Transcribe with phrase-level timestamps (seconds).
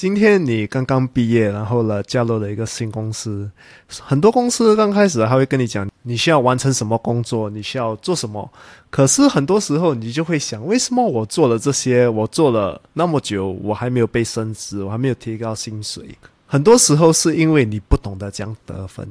[0.00, 3.50] 今天你刚刚毕业，然后呢，加入了一个新公司。
[3.86, 8.50] 很多公司刚开始还会跟你讲，你需要完成什么工作，你需要做什么。
[8.88, 16.16] 可是很多时候，你就会想，为什么我做了这些，我做了那么久，我还没有被升职，我还没有提高薪水？
[16.46, 19.06] 很多时候是因为你不懂得讲得分。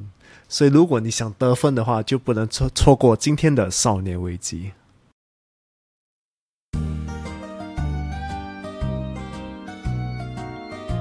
[0.47, 4.71] 所以，如果你想得分的话，就不能错错过今天的少年危机。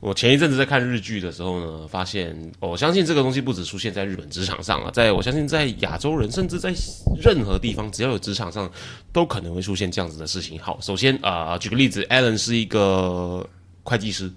[0.00, 6.72] 我前一阵子在看日剧的时候呢，发现我相信这个东西不止出现在日本职场上啊，在我相信在亚洲人，甚至在
[7.20, 8.70] 任何地方，只要有职场上，
[9.12, 10.56] 都可能会出现这样子的事情。
[10.60, 13.44] 好，首先啊，举个例子，Allen 是一个
[13.82, 14.30] 会计师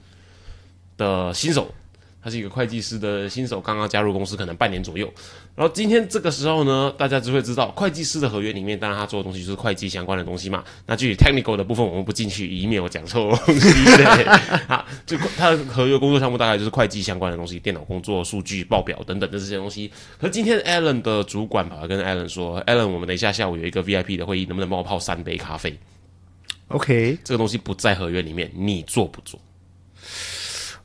[0.98, 1.72] 的新手。
[2.24, 5.12] 他是一个会计师的新手，刚刚加入公司，可能半年左右。
[5.56, 10.64] 然后今天这个时候呢，大家就会知道，会计师的合约里面，当然他做的东西就是会计相关的东西嘛。
[10.86, 13.70] 那具体 technical 的部分，我们不进去，以免我讲错东西。
[14.68, 19.92] 好，就他的合约工作项目大概就是会计相关的东西，电脑工作、数据、报表等等的这些东西。
[20.20, 25.78] 可是今天 Allen 的主管跑来跟 Allen 说：“Allen，我们等一下下午有一个 VIP 的会议，能不能帮我泡三杯咖啡
[26.68, 29.40] ？”OK，这个东西不在合约里面，你做不做？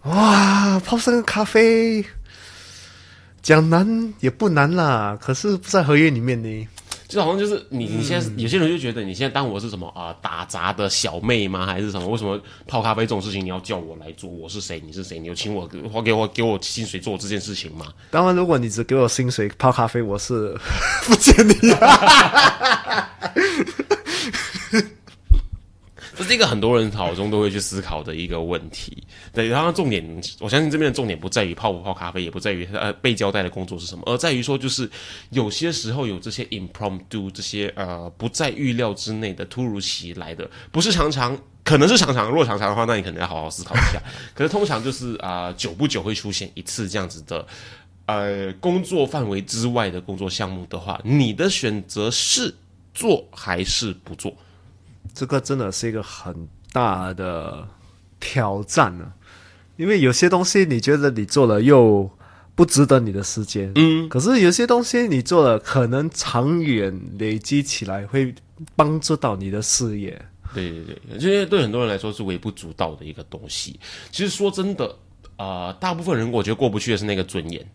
[0.06, 2.04] 哇，泡上个咖啡，
[3.42, 5.18] 讲难也不难啦。
[5.20, 6.68] 可是不在合约里面呢，
[7.08, 11.66] 就好像就是你，你现在有些人就觉得你现在当我是什么啊，打杂的小妹吗？
[11.66, 12.06] 还是什么？
[12.06, 14.30] 为什么泡咖啡这种事情你要叫我来做？
[14.30, 14.80] 我是谁？
[14.86, 15.18] 你是谁？
[15.18, 17.86] 你有请我花给我给我薪水做这件事情吗？
[18.10, 20.56] 当然，如果你只给我薪水泡咖啡，我是
[21.02, 21.54] 不见你。
[26.16, 29.06] 这是一个很多人脑中都会去思考的一个问题。
[29.34, 30.02] 对，然后重点，
[30.40, 34.90] 我相信这边的重点不在于泡不泡咖啡，也不在于呃被交代的工作是什么，而在于说，就是
[35.30, 44.00] 有些时候有这些 impromptu 这些呃不在预料之内的突如其来的，不是常常，可能是常常，如果常常的话，那你可能要好好思考一下。
[44.34, 47.46] 可是通常就是啊，久不久会出现一次这样子的
[48.06, 52.54] 呃工作范围之外的工作项目的话，你的选择是
[52.94, 54.34] 做还是不做？
[55.14, 57.66] 这个真的是一个很大的
[58.20, 59.12] 挑战呢，
[59.76, 62.10] 因为有些东西你觉得你做了又
[62.54, 68.34] 不值得你的时间，嗯，可是有些东西你做了，可能长远累积起来会
[68.74, 70.20] 帮助到你的事业。
[70.54, 73.78] 对对对，这些对很多人来说是微不足道的一个东西。
[74.10, 74.96] 其实说真的，
[75.36, 77.66] 啊，大部分人我觉得过不去的是那个尊严。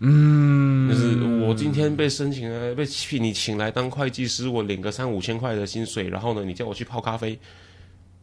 [0.00, 2.84] 嗯，就是我今天被申请了，被
[3.20, 7.38] 你请来当会计师，我领个三五千块的薪水，然后呢，你叫我去泡咖啡，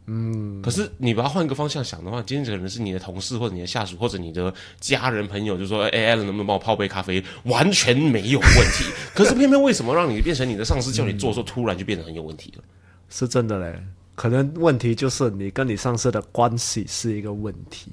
[0.06, 7.24] 嗯，可是你把它换个方向想的话，今天可能是你的同事或者你的下属或者你的家人朋友，就说，哎，Allen 能不能帮我泡杯咖啡？
[7.44, 8.84] 完全没有问题。
[9.14, 12.62] 可是偏偏为什么让你变成你的上司叫你做的时候，突然就变得很有问题了？
[13.08, 13.82] 是真的嘞，
[14.14, 17.90] 可能问题就是你跟你上司的关系是一个问题。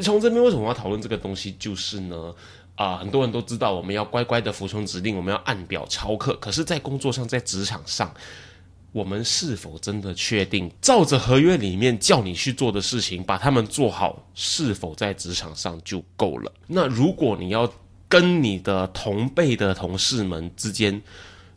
[0.00, 1.56] 从这边为什么要讨论这个东西？
[1.58, 2.32] 就是呢。
[2.80, 6.34] 啊，很多人都知道我们要乖乖的服从指令，我们要按表操课。
[6.36, 8.10] 可是，在工作上，在职场上，
[8.90, 16.50] 我们是否真的确定照着合约里面叫你去做的事情，把他们做好，是否在职场上就够了？
[16.68, 17.70] 那如果你要
[18.08, 21.02] 跟你的同辈的同事们之间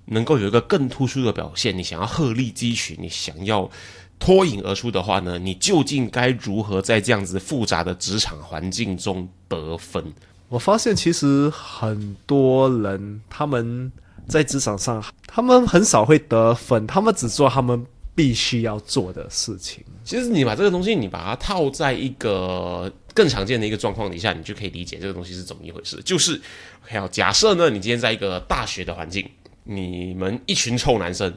[0.07, 3.71] 能够有一个更突出的表现，你想要鹤立鸡群，你想要
[4.19, 5.39] 脱颖而出的话呢？
[5.39, 10.13] 你究竟该如何在这样子复杂的职场环境中得分？
[10.53, 13.91] 我发现其实很多人他们
[14.27, 17.83] 在职场上，他们很少会得分，他们只做他们
[18.13, 19.83] 必须要做的事情。
[20.03, 25.99] 其实你把这个东西，你把它套在一个更常见的一个状况底下，你就可以理解这个东西是怎么一回事。
[26.05, 26.39] 就是
[26.87, 29.27] 好，假设呢，你今天在一个大学的环境，
[29.63, 31.33] 你们一群臭男生，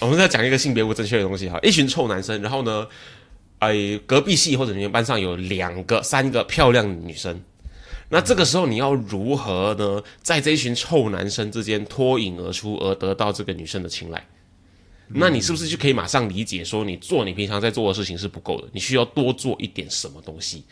[0.00, 2.86] 我们在讲一个性别不正确的东西哈，一群臭男生，然后呢，
[3.58, 7.38] 哎，隔壁系或者你们班上有两个、三个漂亮女生。
[8.14, 10.00] 那这个时候你要如何呢？
[10.22, 14.24] 在这一群臭男生之间脱颖而出，而得到这个女生的青睐？
[15.08, 20.62] 那你是不是就可以马上理解说，你做你平常在做的事情是不够的，你需要多做一点什么东西？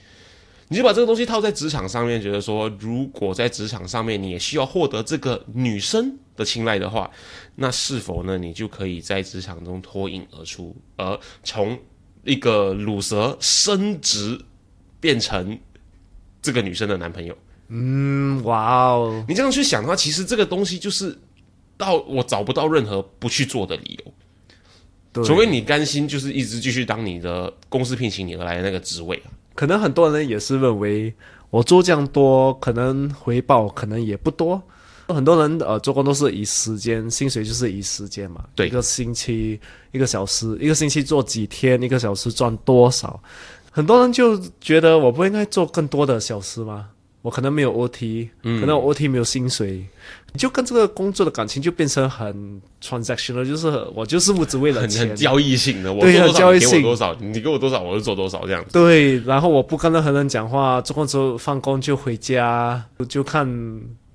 [0.68, 7.10] 你就把这个东西套在职场上面，觉得说，如果在职场上面你也需要获得这个女生的青睐的话，
[7.56, 11.76] 那是否呢，你就可以在职场中脱颖而出，而从
[12.22, 14.40] 一个乳蛇升职
[15.00, 15.58] 变成
[16.42, 17.34] 这个女生的男朋友？
[17.68, 21.16] 嗯，哇哦，你这样去想的话，其实这个东西就是
[21.78, 24.12] 到我找不到任何不去做的理由。
[25.12, 29.32] 对除非你甘心，就是一直继续当你的公司聘请你而来的那个职位啊。
[29.54, 31.14] 可能很多人也是认为
[31.50, 34.60] 我做这样多，可能回报可能也不多。
[35.08, 38.44] 很多人呃做工都是以时间，薪水就是以时间嘛。
[38.54, 39.60] 对一个星期
[39.90, 43.22] 一个小时，一个星期做几天，一个小时赚多少？
[43.72, 46.90] 很多人就觉得我不应该做更多的小时吗？
[47.22, 49.86] 我可能没有 OT，、可嗯能我 OT 没有薪水，
[50.32, 58.70] 你就跟这个工作的感情就变成很 transactional，就是我就是物质为了钱交易性的，我对很做多少你给我交易性多少，你给我多少我就做多少这样子。
[58.72, 63.46] 对，然后我不跟任何人讲话，做工之后放工就回家，就看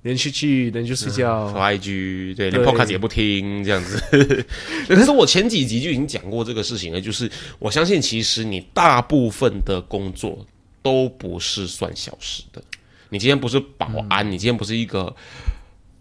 [0.08, 1.52] 连续剧，连续睡觉。
[1.52, 4.02] 发 IG，对，连 Podcast 也不听这样子。
[4.88, 10.46] 可是我前几集就已经讲过这个事情了，就是我相信其实你大部分的工作
[10.80, 12.62] 都不是算小时的。
[13.10, 15.14] 你今天不是保安，你今天不是一个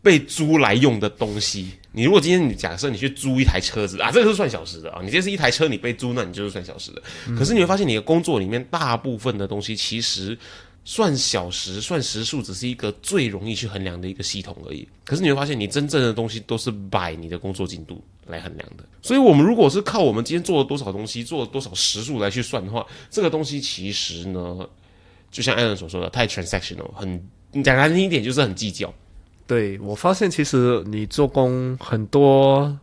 [0.02, 1.72] 被租来用的东西。
[1.92, 5.00] 你如果今天你假设你去租一台车子啊，这个是算小时的啊。
[5.02, 7.04] 你今天是一台车，你被租，那你就是算小时的。
[7.38, 10.38] 可是你会发现，你的工作里面大部分的东西其实
[10.90, 14.88] 算小时、算时数，只是一个最容易去衡量的一个系统而已。
[15.04, 18.86] 可是你会发现，你真正的东西都是摆你的工作进度来衡量的。
[19.02, 24.66] 所以，我们如果是靠我们今天做了多少东西、做了多少时数来去算的话，这个东西其实呢，
[25.30, 27.22] 就像艾伦所说的，太 transactional，很
[27.66, 28.94] 讲难听一点就是很计较。
[29.46, 32.80] 对我发现，其实你做工很多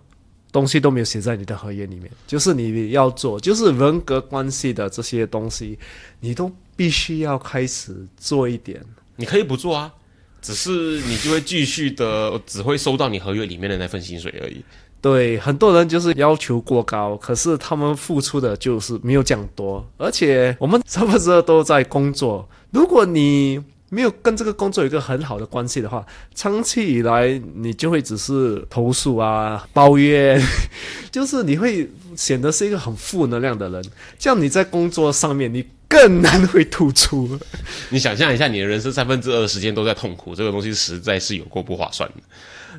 [0.55, 5.77] 东西都没有写在你的合约里面，就是你要做，就是人格关系的这些东西，
[6.21, 8.81] 你都必须要开始做一点。
[9.17, 9.93] 你可以不做啊，
[10.41, 14.65] 只是你就会继续的，只会收到你合约里面的那份薪水而已。
[15.01, 23.61] 对，很多人就是要求过高，可是他们付出的就是没有这样多，而且我们差不多都在工作，如果你
[23.95, 26.05] 没有跟这个工作有一个很好的关系的话，
[26.35, 30.43] 长期以来你就会只是投诉啊、抱怨，
[31.13, 33.85] 就是你会显得是一个很负能量的人，
[34.19, 37.39] 这样你在工作上面你更难会突出。
[37.91, 42.17] 你想象一下，你的人生三分之二的时间都在痛苦，这个东西实在是有过不划算的。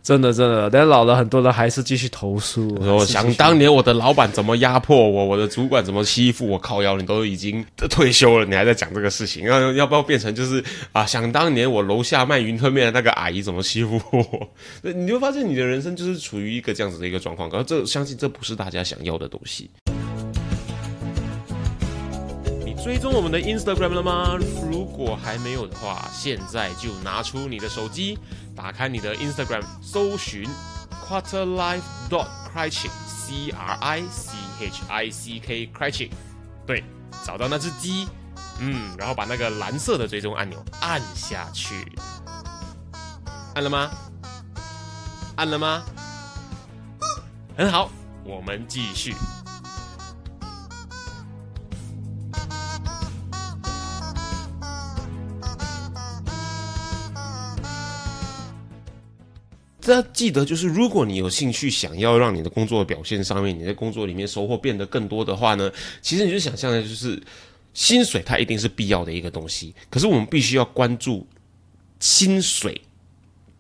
[0.04, 2.68] 真的真的，但老了很多人还是继续投诉。
[2.80, 11.06] 我说，想当年我的老板怎么压迫我，我的主管怎么欺负我，靠腰，你都已经退休了，你还在讲这个事情，要要不要变成就是啊？
[11.06, 14.48] 想当年我楼下卖云吞面的那个阿姨怎么欺负我？
[14.82, 19.70] 对你就发现你的人生就是处于一个这样子的一个状况，可是这相信这不是大家想要的东西。
[22.66, 24.38] 你追踪我们的 Instagram 了吗？
[24.70, 28.18] 如果还没有的话，现在就拿出你的手机，
[28.56, 30.50] 打开你的 Instagram，搜寻
[31.08, 36.10] Quarter Life dot Criching C R I C H I C K Criching，
[36.66, 36.84] 对，
[37.26, 38.08] 找到那只鸡，
[38.60, 41.92] 嗯，然后把那个蓝色的追踪按钮按下去，
[43.54, 43.92] 按了吗？
[45.36, 45.84] 按了吗？
[47.58, 47.90] 很好，
[48.24, 49.14] 我们继续。
[59.86, 67.22] 这要记得，就是如果你有兴趣想要让你的工作表现上面，你在工作里面收获变得更多的话呢，其实你就想象的就是
[67.76, 71.28] 薪水它一定是必要的一个东西，可是我们必须要关注
[72.00, 72.82] 薪水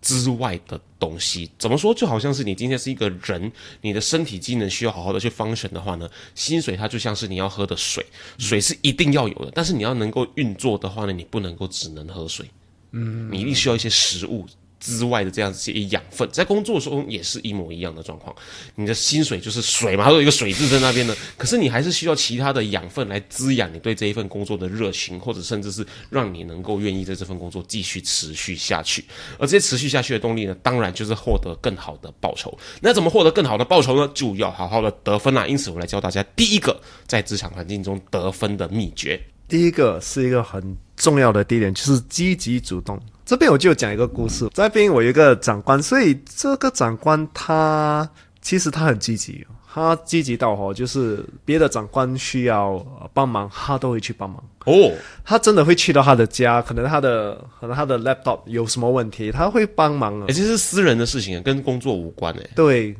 [0.01, 1.47] 之外的东西。
[1.59, 1.93] 怎么说？
[1.93, 3.51] 就好像是你今天是一个人，
[3.81, 8.03] 你的身体机能需要好好的去 function 的话呢，薪水它就像是你要喝的水，
[8.39, 12.49] 水是一定要有的，但是你要能够运作的话呢，你不能够只能喝水，
[12.93, 14.43] 嗯，你一定需要一些食物。
[14.85, 18.35] 之外的这样子一些养分，在工作中也是一模一样的状况。
[18.75, 21.15] 你的薪水就是水嘛，它有一个水字在那边呢。
[21.37, 29.03] 可是你还是需要其他的养分来滋养你对这一份工作的热情，或者甚至是让你能够愿意在这份工作继续持续下去。
[29.39, 32.55] 而这些持续下去的动力呢，当然就是获得更好的报酬。
[32.81, 34.11] 那怎么获得更好的报酬呢？
[34.13, 35.47] 就要好好的得分啦。
[35.47, 39.19] 因此，我来教大家第一个在职场环境中得分的秘诀。
[39.47, 42.99] 第一个是一个很重要的第一点，就是积极主动。
[43.25, 48.07] 这边我就讲一个故事，这边我有一个长官，所以这个长官他
[48.39, 54.43] 其实他很积极，他积极到哦，就是别的长官需要呃帮忙，他都会去帮忙。
[54.65, 54.91] 哦，
[55.23, 60.33] 他真的会去到他的家，可能他的可能他的 laptop 有什么问题，他会帮忙啊哎、。
[60.33, 62.95] 这是私人的事情啊，跟工作无关哎、对，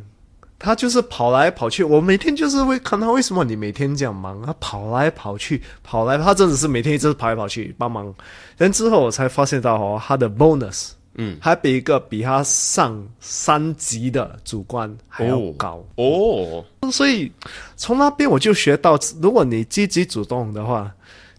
[0.65, 8.11] 他就是跑来跑去，我每天就是会看他为什么你每天这样忙，他跑来跑去，跑来，他真的是每天一直跑来跑去帮忙。
[8.57, 15.85] 但之后我才发现到哦，他的 bonus，嗯，还比一个比他上三级的主管还要高。
[15.97, 17.31] 哦，所以
[17.77, 20.91] 从那边我就学到，如果你积极主动的话，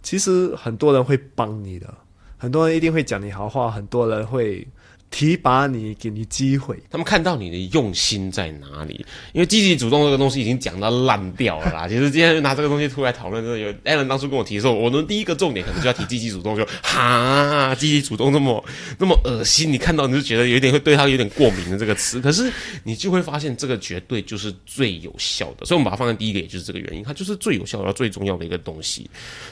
[0.05, 1.93] 其实很多人会帮你的，
[2.37, 4.65] 很多人一定会讲你好话，很多人会
[5.11, 6.77] 提拔你，给你机会。
[6.91, 9.05] 他们看到你的用心在哪里？
[9.33, 11.87] 因为积极主动这个东西已经讲到烂掉了啦。
[11.89, 18.63] 其实今天拿这个东西出来讨论，真的有 Alan 当初跟我提的时候，我的第一个重点可能就要提积极主动，就哈，积极主动这么
[18.99, 22.53] 那么恶心，你看到你就觉得有点会对他有点过敏的这个词，可是
[22.85, 29.09] 你就会发现这个绝对就是最有效的，所以我们把它放在第一个，也就是这个原因，它就是最有效的、最重要的一个东西。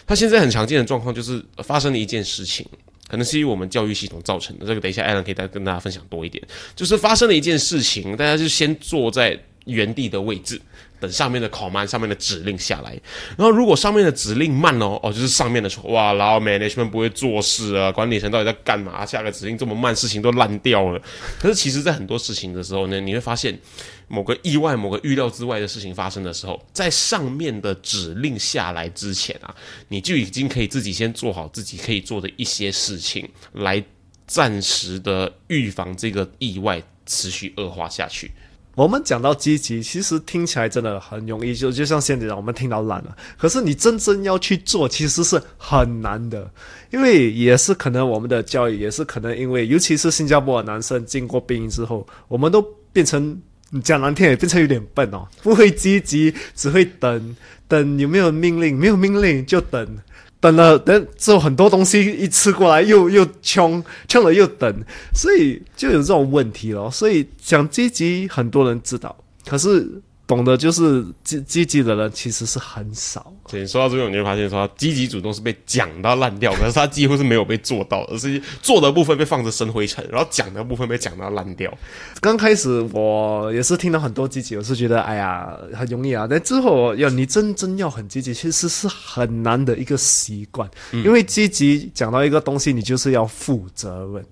[0.06, 2.66] 它现在很常见的状况就是发生了一件事情。
[3.14, 6.42] 可能是因为我们教育系统造成的，这个等一下艾伦可以再跟大家分享多一点。
[6.74, 10.60] 就是发生了一件事情，大家就先坐在原地的位置，
[11.04, 12.90] 等上面的 command 上面的指令下来。
[13.36, 19.04] 然后如果上面的指令慢哦，哦，就是上面的错哇，然后 management 不会做事啊，管理层到底在干嘛？
[19.04, 21.00] 下个指令这么慢，事情都烂掉了。
[21.38, 23.58] 可是其实，在很多事情的时候呢，你会发现。
[24.06, 29.52] 某个意外、某个预料之外的事情发生的时候，在上面的指令下来之前啊，
[29.88, 33.82] 你就已经可以自己先做好自己可以做的一些事情，来
[34.26, 38.30] 暂时的预防这个意外持续恶化下去。
[38.74, 46.50] 我们讲到积极，其实听起来真的很容易，就就像现在我们听到懒了，可是你真正要去做，其实是很难的，
[46.90, 52.60] 因为也是可能我们的教育，也是可能因为，尤其是新加坡的男生经过兵役之后，我们都
[52.92, 53.40] 变成
[53.70, 53.80] 你。
[53.80, 59.98] 讲难听也变成有点笨哦，不会积极，只会等等有没有命令，没有命令就等，
[60.44, 64.70] 等了等之后很多东西一吃过来又又冲冲了又等，
[65.14, 66.90] 所以就有这种问题咯。
[66.90, 70.02] 所以想积极，很多人知道，可是。
[70.26, 73.30] 懂得就是积积极的人其实是很少。
[73.46, 81.72] 对，说到这边，你会发现说积极主动是被讲到烂掉，可是他几乎是没有被做到，而是做的部分被放着生灰尘，然后讲的部分被讲到烂掉。
[82.20, 94.24] 刚开始我也是听到很多积极，我是觉得哎呀很容易啊，但之后要你真正要很积极，其实是很难的一个习惯，因为积极讲到一个东西，你就是要负责任。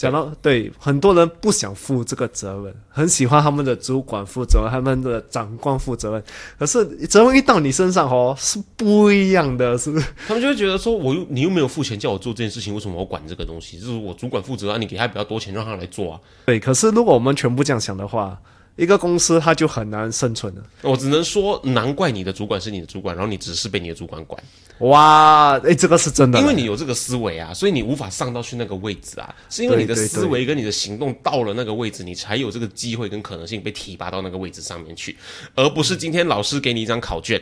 [0.00, 6.24] 讲到对，很多人不想负这个责任，很喜欢他们的主管负责，他们的长官负责任。
[6.58, 10.06] 可是责任一到你身上哦，是不一样的，是不是？
[10.26, 13.78] 他们就会觉得说，我又你又没有付钱叫我做这件事情，为什么我管这个东西？
[13.78, 16.20] 就是我主管负责啊，你给他比较多钱让他来做啊。
[16.46, 18.40] 对，可是如果我们全部这样想的话。
[18.80, 20.62] 一个公司它就很难生存了。
[20.80, 24.42] 我只能说，难怪你的主管是你的主管，然后你只是被你的主管管。
[24.78, 29.34] 哇，诶，这个是真的，因为你有这个思维啊，所以你无法上到去那个位置啊。
[29.50, 35.14] 是因为你的思维跟你的行动到了那个位置，你才有这个机会跟可能性被提拔到那个位置上面去，
[35.54, 37.38] 而不是今天老师给你一张考卷，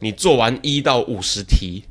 [0.00, 1.82] 你做完一到五十题。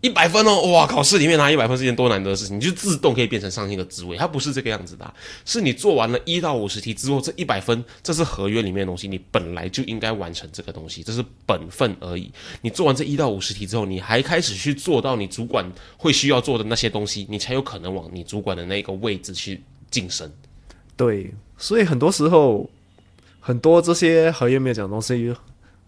[0.00, 0.86] 一百分哦，哇！
[0.86, 4.16] 考试里面拿一百分是件多难得的事情，你就自动可以变成上一个职位。
[4.16, 5.14] 它不是这个样子的，
[5.44, 12.30] 是你做完了一到五十题之后，这一百分，这是合约里面的东西，你本来就应该完成这个东西，这是本分而已。
[12.62, 20.30] 你做完这一到五十题之后，你还开始去做到你主管会需要做的那些东西，你才有可能往你主管的那个位置去晋升。
[20.96, 22.70] 对，所以很多时候，
[23.40, 25.34] 很多这些合约没有讲的东西。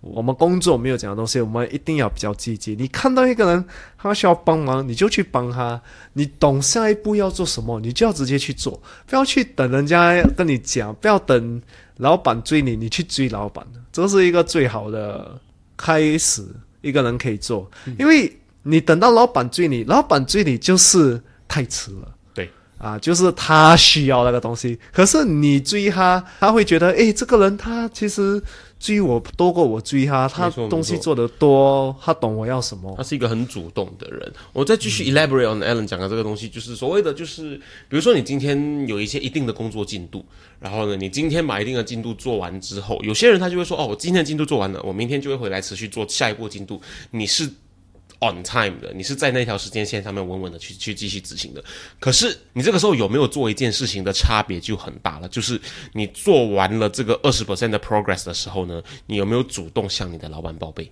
[0.00, 2.74] 我们工作没有讲的东西，我们一定要比较积极。
[2.74, 3.62] 你看到一个人
[3.98, 5.78] 他需要帮忙，你就去帮他。
[6.14, 11.60] 你懂下一步要做什么，你就要直接去做，不要去等人家跟你讲，不要等
[11.98, 13.66] 老板追你，你去追老板。
[13.92, 15.38] 这是一个最好的
[15.76, 16.46] 开始，
[16.80, 17.70] 一个人可以做。
[17.98, 22.14] 因为你等到老板追你，老板追你就是太迟了。
[22.32, 28.42] 对啊，就是他需要那个东西，可是你追他，他会觉得，诶，这个人他其实。
[28.80, 32.92] 追我多过我追他，他东西做得多，他懂我要什么。
[32.96, 34.32] 他是一个很主动的人。
[34.54, 37.56] 我再继续 elaborate on Alan 讲的这个东西，就是所谓的，就是
[37.88, 40.24] 比如说你今天有一些一定的工作进度，
[40.58, 46.80] 然后呢，你今天把一定的进度做完之后，有些人他就会说，哦，我今天的进度做完了，我明天就会回来持续做下一步进度。
[47.10, 47.48] 你是。
[48.20, 51.64] On time 的，你是在那条时间线上面稳稳的去去继续执行的。
[51.98, 55.28] 可是你这个时候有没有做一件事情的差别就很大了。
[55.28, 55.60] 就是
[55.92, 60.90] 你做完了这个二十 percent 的 progress 的时候呢，你有没有主动向你的老板报备？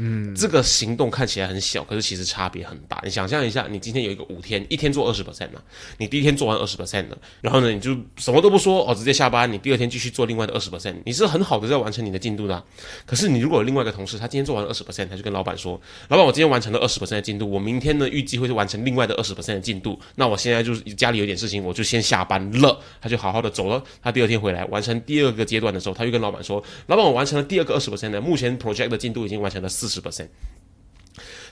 [0.00, 3.00] 嗯，这个行动看起来很小，可是其实差别很大。
[3.04, 5.60] 你想象一下，你今天有一个五天，一天做二十 percent 嘛，
[5.98, 12.62] 你第一天做完二十 percent 了，然后呢，你就什么都不说哦，直接下班，你第二天继续做另外的二十 percent，你是很好的在完成你的进度的。
[13.04, 23.82] 可是你如果有另外一个同事，他今天做完二十 percent，他就跟老板说，老板，我今天完成了二十 percent 的进度，我明天呢预计会去完成另外的二十 percent 的进度，那我现在就是家里有点事情，我就先下班了，他就好好的走了。
[24.00, 30.28] 他第二天回来完成第二个阶段的时候，他就跟老板说，老板，我完成了第二个二十 percent 的，目前 project 的进度已经完成了四十 percent。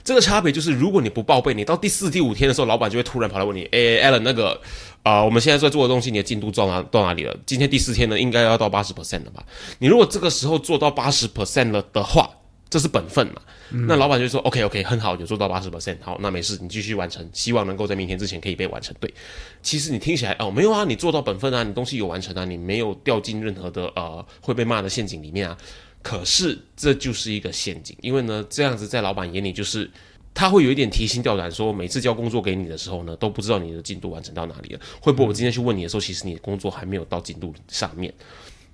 [0.03, 3.77] 这个差别就是，如果你不报备，你到第四、第五天的时候，老板就会突然跑来问你：“哎
[4.09, 4.61] ，Allen，那个
[5.03, 7.37] 啊，我们现在在做的东西，你的进度到哪到哪里了？
[7.45, 9.45] 今天第四天呢，应该要到八十 percent 了吧？
[9.79, 12.29] 你如果这个时候做到八十 percent 了的话，
[12.69, 13.41] 这是本分嘛？
[13.69, 18.95] 那老板就说：OK，OK，很好，有做到八十 percent，好，那没事，你继续完成，希望能够在明天之前可以被完成。
[19.01, 19.13] 对，
[19.61, 25.57] 其实你听起来哦，没有啊，你做到本分啊，你东西有完成啊，你没有掉进任何的呃会被骂的陷阱里面啊。
[26.01, 29.89] 可是这就是一个陷阱，因为呢，这样子在老板眼里就是
[30.33, 34.79] 他会有一点提心吊胆，说每次交工作给你的时候呢，都不知道你的进度完成到哪里了。
[35.01, 38.13] 会不会我今天去问你的时候，其实你的工作还没有到进度上面，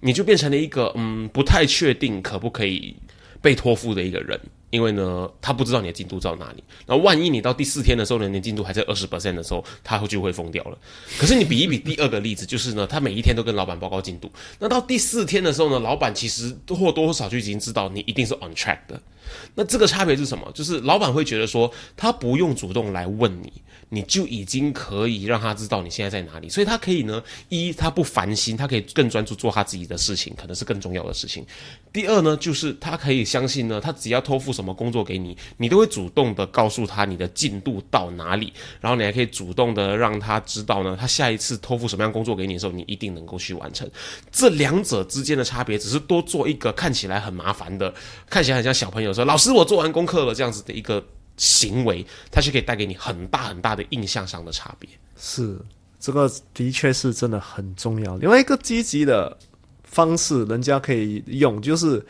[0.01, 2.96] 你就变成了一个嗯不太确定可不可以
[3.42, 4.39] 被托付的一个人。
[4.74, 6.63] 因为呢，他不知道你的进度到哪里。
[6.88, 10.77] 那万一你到第四天的时候，你的进度还在二十 percent 的时候，他就会疯掉了。
[11.20, 14.32] 可是你比一比第二个例子，就是呢，他每一天都跟老板报告进度。
[14.58, 19.00] 那到第四天的时候呢，老板其实或多或少就已经知道你一定是 on track 的。
[19.56, 20.51] 那这个差别是什么？
[20.53, 23.51] 就是老板会觉得说，他不用主动来问你，
[23.89, 26.50] 你就已经可以让他知道你现在在哪里。
[26.50, 31.46] 所以他可以呢，一他不烦心，他可以更专注做他自己的事情，可能是更重要的事情。
[31.92, 38.51] 第二呢，就是他可以相信呢，他只要托付什么工作给你，你都会主动的告诉他你的进度到哪里，
[38.82, 43.89] 然后你还可以主动的让他知道呢，他下一次托付什么样工作给你的时候，你一定能够去完成。
[44.32, 47.94] 这两者之间的差别，只是多做一个看起来很麻烦的，
[48.27, 49.25] 看起来很像小朋友说。
[49.25, 51.03] 老师，我做完功课了，这样子的一个
[51.38, 54.89] 行为，它是可以带给你很大很大的印象上的差别。
[55.17, 55.58] 是，
[56.00, 58.17] 这个的确是真的很重要。
[58.17, 59.38] 另外一个积极的
[59.84, 62.05] 方式，人家可以用，就是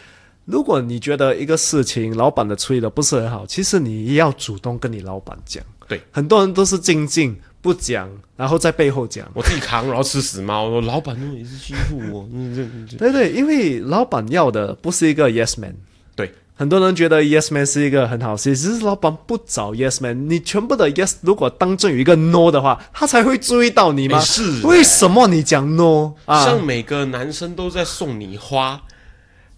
[0.45, 5.63] 如果你觉得一个事情老板的处理的不是很好，其实你要主动跟你老板讲。
[5.87, 10.69] 对，很多人都是静静不讲，然后在背后讲，我自己扛，然后吃死猫。
[10.69, 12.27] 说老板也是欺负我。
[12.31, 15.75] 嗯，对对，因为老板要的不是一个 yes man。
[16.15, 16.33] 对。
[16.55, 24.19] 很多人觉得 yes man 是一个很好事，只是老板不找 yes man，你全部的 yes 如果当中有一个 no 的话，他才会注意到你吗？
[24.19, 26.45] 是，为什么你讲 no 啊？
[26.45, 28.79] 像每个男生都在送你花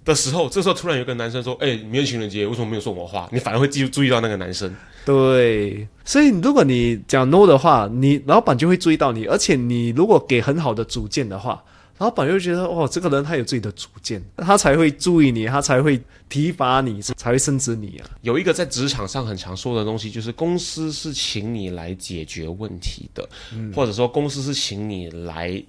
[0.05, 4.73] 的时候，这时候突然有个男生说：“哎，明天情人节为什么没有送我花？”你反而会记注意到那个男生。
[5.05, 11.61] 对，所以如果你讲 no 的话，你老板就会注意到你，而且你如果给很好的主见的话。
[11.97, 18.09] 老板又觉得哦，这个人他有自己的主见，他才会注意你，他才会提拔你，才会升职你啊。
[18.21, 23.27] 有一个在职场上很常说的东西，就是公司是请你来解决问题的，
[23.73, 25.63] 或者说公司是请你来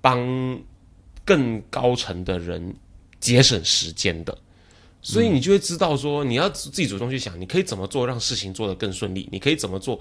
[0.00, 0.58] 帮
[1.24, 2.74] 更高层的人
[3.20, 4.36] 节省时间的。
[5.02, 9.98] 所以你就会知道说，你要自己主动去想，你可以怎么做让事情做得更顺利，你可以怎么做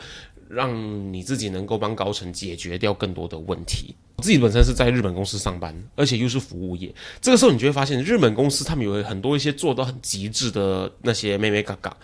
[0.49, 3.95] 让你自己能够帮高层解决掉更多的问题。
[4.17, 6.93] 我自己本身是在日本公司上班，而且又是服务业。
[7.21, 11.95] 这个时候，你就会发现日本公司他们有很多一些做到很极致的那些妹妹嘎嘎，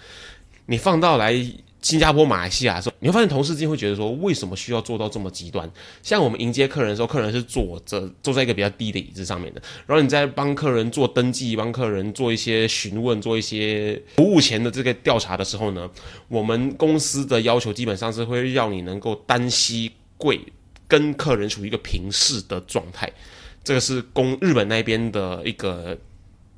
[0.68, 1.34] 你放到来
[1.86, 5.70] 新加坡、马来西亚的时候，你会发现同事之间会觉得说，为什么需要做到这么极端？
[6.02, 15.88] 像我们迎接客人的时候，客人是坐着坐在一个比较低的椅子上面的，然后你在帮客人做登记、帮客人做一些询问、做一些服务前的这个调查的时候呢，
[16.28, 20.42] 我们公司的要求基本上是会要你能够单膝跪。
[20.88, 23.12] 跟客人处于一个平视的状态，
[23.64, 25.98] 这个是公日本那边的一个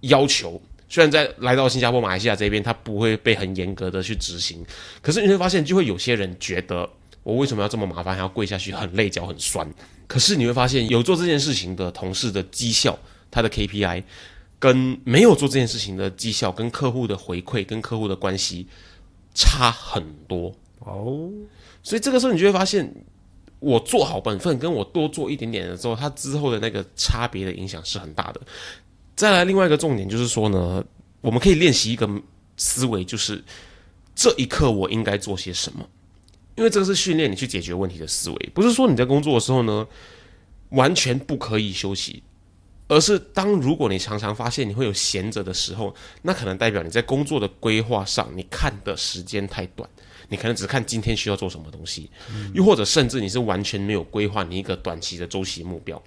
[0.02, 0.62] 要求。
[0.90, 4.66] 虽然在来到新加坡、马来西亚这边，他不会被很严格的去执行，
[5.02, 6.90] 可是你会发现，就会有些人觉得，
[7.24, 9.68] 我为什么要这么麻烦，还要跪下去，很累，脚很酸。
[10.08, 12.98] 可是你会发现，有做这件事情的同事的绩效，
[13.30, 14.04] 他的 KPI，
[14.60, 18.68] 跟没有做这件事情的绩效，跟客户的回馈，跟客户的关系
[19.34, 21.30] 差很多哦。
[21.84, 22.94] 所以这个时候，你就会发现。
[23.60, 28.40] 我做好本分，跟我多做一点点的时候，它之后的那个差别的影响是很大的。
[29.18, 30.86] 再来，另外一个重点就是说呢，
[31.22, 32.08] 我们可以练习一个
[32.56, 33.44] 思维，就是
[34.16, 35.84] 这一刻我应该做些什么，
[36.56, 39.88] 因为这个是训练你去解决问题的思维，不是说你在工作的时候呢
[40.70, 42.22] 完全不可以休息，
[42.88, 49.90] 而是当如果你常常发现你会有闲着的时候，那可能代表你在工作的规划上你看的时间太短。
[50.30, 52.12] 你可能只看今天需要做什么东西，
[52.54, 56.04] 又或者甚至你是完全没有规划你一个短期的周期目标。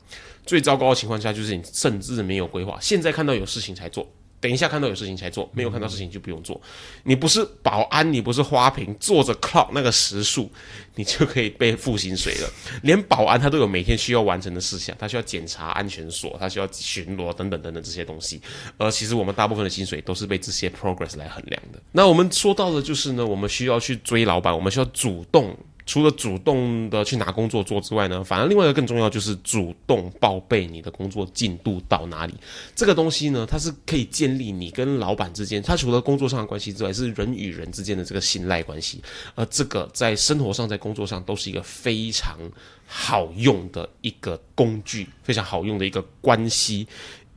[0.51, 4.05] 最糟糕的情况下就是你甚至没有规划，现在看到有事情才做，
[4.41, 6.61] 等一下看到有事情才做，没有看到事情就不用做。
[7.05, 10.51] 你不是保安，你不是花瓶，坐着 clock 那个时数，
[10.97, 12.51] 你就可以被付薪水了。
[12.83, 18.43] 连保安他都有每天需要完成的事项，他需要检查安全锁，他需要巡逻等等等等这些东西。
[18.77, 21.81] 而其实我们大部分的薪水都是被这些 progress 来衡量的。
[21.93, 25.57] 那我们说到的就是呢，我们需要去追老板，我们需要主动。
[25.91, 32.35] 除了主动的去拿工作做之外呢，反而另外一个更重要就是主动报备你的工作进度到哪里。
[32.77, 39.03] 这个东西呢，它是可以建立你跟老板之间，它除了工作上的关系之外，是人与人之间的这个信赖关系。
[39.35, 42.39] 而这个在生活上、在工作上都是一个非常
[42.87, 46.87] 好用的一个工具，非常好用的一个关系。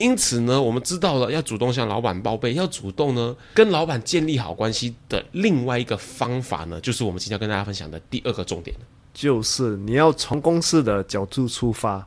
[0.03, 8.75] 因此呢，我们知道了要主动向老板报备，要主动呢跟老板建立好关系的另外一个方法呢，就是我们今天要跟大家分享的第二个重点，
[9.13, 12.05] 就是你要从公司的角度出发。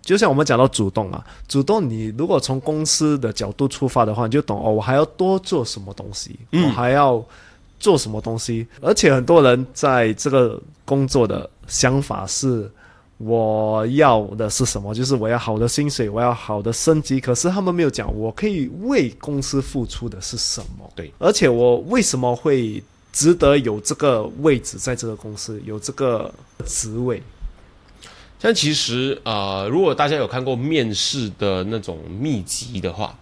[0.00, 7.22] 就像我们讲到主动啊，主动你如果从公司的角度出发的话，你就懂哦，我还要多做什么东西，我还要
[7.78, 8.66] 做什么东西。
[8.80, 12.70] 而且很多人在这个工作的想法是。
[13.18, 14.94] 我要的是什么？
[14.94, 17.18] 就是我要好的薪水，我要好的升级。
[17.18, 20.90] 可是他们没有讲，我可以为公司付出的是什么？
[20.94, 26.30] 对，而且我为什么会值得有这个位置，在这个公司有这个
[26.66, 27.22] 职位？
[28.38, 33.18] 但其实，呃，如果大家有看过面试的那种秘籍的话，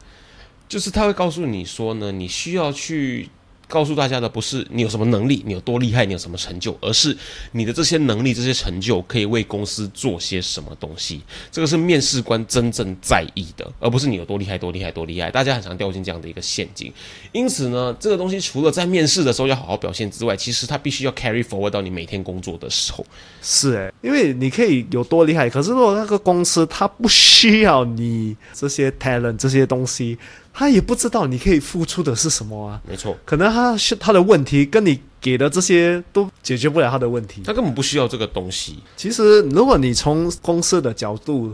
[0.69, 3.29] 就是他会告诉你说呢，你需要去。
[3.69, 7.17] 告诉大家的不是你有什么能力，你有多厉害，你有什么成就，而是
[7.53, 11.23] 你的这些能力、这些成就可以为公司做些什么东西。
[11.51, 15.31] 这个是面试官真正在意的，而不是你有多厉害、多厉害、多厉害。
[15.31, 16.93] 大家很常掉进这样的一个陷阱。
[17.33, 23.05] 因此呢，这个东西除了在面试的时候要好好表现之外，其实它必须要 carry forward 到你每天工作的时候。
[23.43, 30.19] 是诶，因为你可以有多厉害，可是如果那个公司它不需要你这些 talent 这些东西。
[30.57, 32.81] 他也不知道你可以付出的是什么啊？
[32.89, 37.43] 没错，可能他是他的问题，跟你给的这些都解决不了他的问题。
[37.45, 38.79] 他根本不需要这个东西。
[38.97, 41.53] 其实，如果你从公司的角度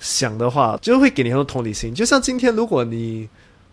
[0.00, 1.94] 想的话，就会给你很多同理心。
[1.94, 3.28] 就像今天，如果你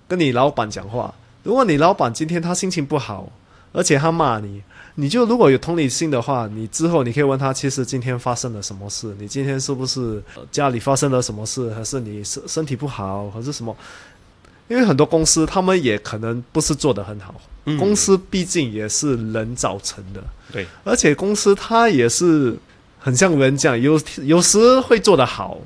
[0.08, 1.12] 跟你老板讲话，
[1.42, 3.28] 如果你老板今天他心情不好，
[3.74, 4.62] 而且他骂你，
[4.94, 9.16] 你就如果有同理心的话，你之后你可以问他，其实今天发生了什么事？
[9.18, 11.74] 你今天是不是家里发生了什么事？
[11.74, 13.76] 还是你身身体不好，还是什么？
[14.68, 17.36] 因为很多公司，他们也可能不是做得很好。
[17.78, 20.66] 公司毕竟也是人造成的，对。
[20.84, 22.58] 而且公司它也是
[23.00, 25.58] 很像人这样，有有时会做得好，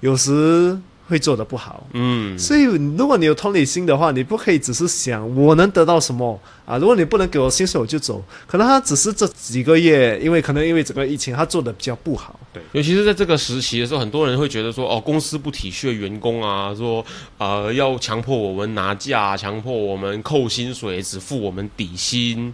[0.00, 0.78] 有时。
[1.08, 6.76] 会做的不好，嗯，所以如果你有同理心的话，你不可以只是想我能得到什么啊？
[6.76, 8.22] 如果你不能给我薪水，我就走。
[8.46, 12.38] 可能他只是这几个月，因为可能因为整个疫情，他做的比较不好。
[12.52, 17.02] 对，尤其是在这个时期的时候，很多人会觉得说，哦，公司不体恤员工啊，说
[17.38, 22.52] 呃要强迫我们拿假，强迫我们扣薪水，只付我们底薪。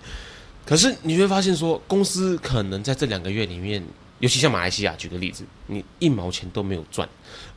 [0.65, 3.83] 可是你会发现说，公司可能在这两个月里面，
[4.21, 7.07] 尤其像马来西亚，举个例子，你一毛钱都没有赚。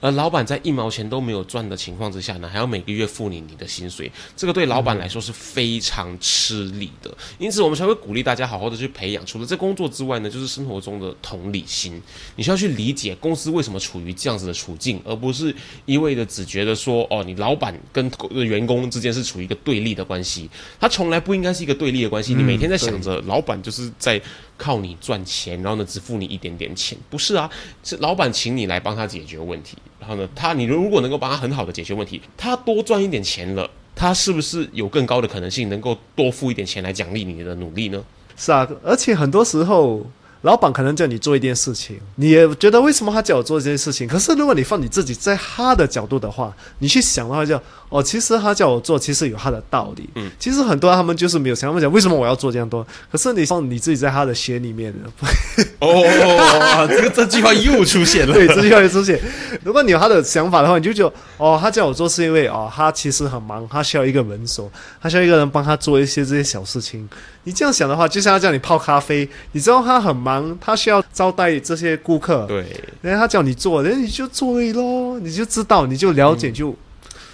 [0.02, 7.16] 而老板在一毛钱都没有赚的情况之下呢，还要每个月付你你的薪水，这个对老板来说是非常吃力的。
[7.38, 9.26] 因此，我们才会鼓励大家好好的去培养。
[9.26, 12.02] 除了在工作之外呢，就是生活中的同理心。
[12.36, 15.54] 你需要去理解公司为什么处于这样子的处境，而不是
[15.86, 20.50] 一味的只觉得说，哦，你老板跟员工之间是处于一个对立的关系。
[20.80, 22.34] 他从来不应该是一个对立的关系。
[22.34, 24.22] 你每天在想着老板就是在
[24.58, 27.50] 靠你赚钱，然后呢只付你一点点钱，不是啊？
[27.84, 29.78] 是老板请你来帮他解决问题。
[30.00, 38.04] 然后呢，他你如果能够帮他很好的解决问题，他多赚一点钱了，他是不是有更高的可能性能够多付一点钱来奖励你的努力呢？
[38.36, 40.06] 是啊，而且很多时候。
[40.42, 44.08] 老板可能叫你做一件事情，你也觉得为什么他叫我做这件事情？
[44.08, 50.10] 可是如果你放你自己在他的角度的话，你去想的话，就哦，其实他叫我做，其实有他的道理。
[50.16, 52.86] 嗯，其实很多他们就是没有想，他们讲为什么我要做这样多？
[53.12, 54.94] 可是你放你自己在他的鞋里面，
[55.80, 58.34] 哦，这个这句话又出现了。
[58.34, 59.20] 对，这句话又出现。
[59.64, 64.70] 如果你有他的想法的话，你就觉得哦，他叫我做是因为哦，他其实很忙，他需要一个人手，
[65.02, 67.08] 他需要一个人帮他做一些这些小事情。
[67.44, 72.46] 你这样想的话，就像他叫你泡咖啡，你知道他很忙，他需要招待这些顾客。
[72.48, 72.66] 对，
[73.02, 76.76] 人家他叫你做，然后你就做咯，你就知道，你就了解，就。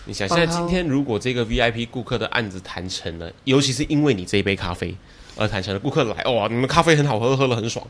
[0.06, 4.94] 你想，现在今天如果这个 VIP 顾客的案子谈成了，尤其是因为你这一杯咖啡
[5.38, 7.86] 而谈成了，顾客来，哇，你们咖啡很好喝，喝了很爽。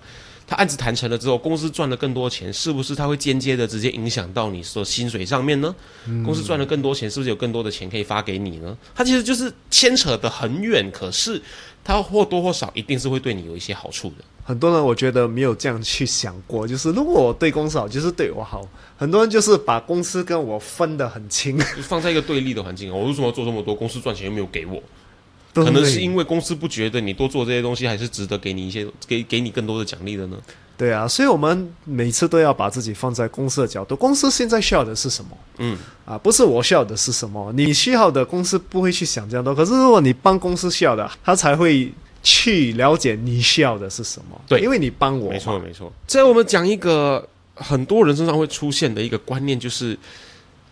[0.45, 5.73] 他案子谈成了之后，公司赚了更多钱，是不是他会间接的直接影响到你说薪水上面呢？
[6.25, 8.77] 公司赚了更多钱，是不是有更多的钱可以发给你呢？
[8.93, 11.41] 他其实就是牵扯的很远，可是。
[11.85, 14.23] 他或多或少一定是会对你有一些好处的。
[14.43, 18.67] 很多人我觉得没有这样去想过，就是如果我对公司好，就是对我好。
[18.97, 22.95] 很多人就是把公司跟我分得很清，就放在一个对立的环境啊。
[22.95, 23.73] 我为什么要做这么多？
[23.73, 24.81] 公司赚钱又没有给我，
[25.53, 30.37] 可能是因为公司不觉得你多做这些东西，还是值得给你一些给给你更多的奖励的呢？
[30.75, 35.37] 对啊，所以我们每次都要把自己放在公司的角度，公司现在需要的是什么？
[35.59, 37.51] 嗯，啊，不是我需要的是什么？
[37.53, 44.41] 你需要的公司不会去想这样多，可是如果你帮公司需要的，他才会去了解你需要的是什么。
[44.47, 45.93] 对因为你帮我，没错没错。
[46.07, 49.95] 在我们讲一个很多人身上会出现的一个观念，就是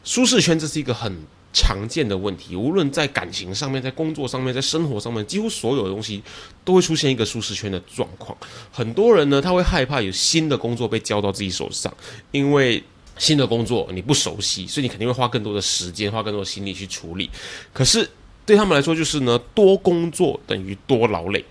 [0.03, 1.15] 舒适圈，这是一个很
[1.53, 2.55] 常见的问题。
[2.55, 6.23] 无论在感情上面，在工作上面，在生活上面，几乎所有的东西
[6.63, 8.35] 都会出现一个舒适圈的状况。
[8.71, 11.93] 很多人呢，他会害怕有新的工作被交到自己手上，
[12.31, 12.83] 因为。
[13.17, 17.29] 新的工作你不熟悉，所以你肯定会花更多的时间、花更多的心力去处理。
[17.71, 18.09] 可是
[18.45, 21.43] 对他们来说，就是呢，多工作等于多劳累。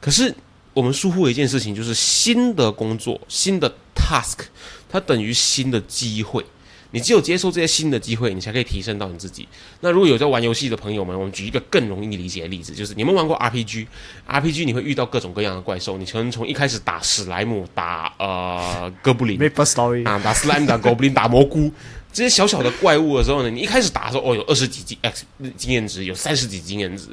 [0.00, 0.34] 可是
[0.74, 4.38] 我们疏忽一件事情，就是新的工作、新的 task，
[4.88, 6.44] 它等于新的机会。
[6.90, 9.46] 你只有接受这些新的机会，你才可以提升到你自己。
[9.80, 19.38] 那如果有在玩游戏的朋友们，我们举一个更容易理解的例子，就是你们玩过 RPG，RPG 你会遇到各种各样的怪兽，你可能从一开始打史莱姆、打呃哥布林
[20.06, 21.70] 啊，打 slime、打 goblin、打蘑菇
[22.12, 25.24] 这些小小的怪物的时候呢，你一开始打的时候，哦，有二十几经 x
[25.56, 27.08] 经验值，有三十几经验值。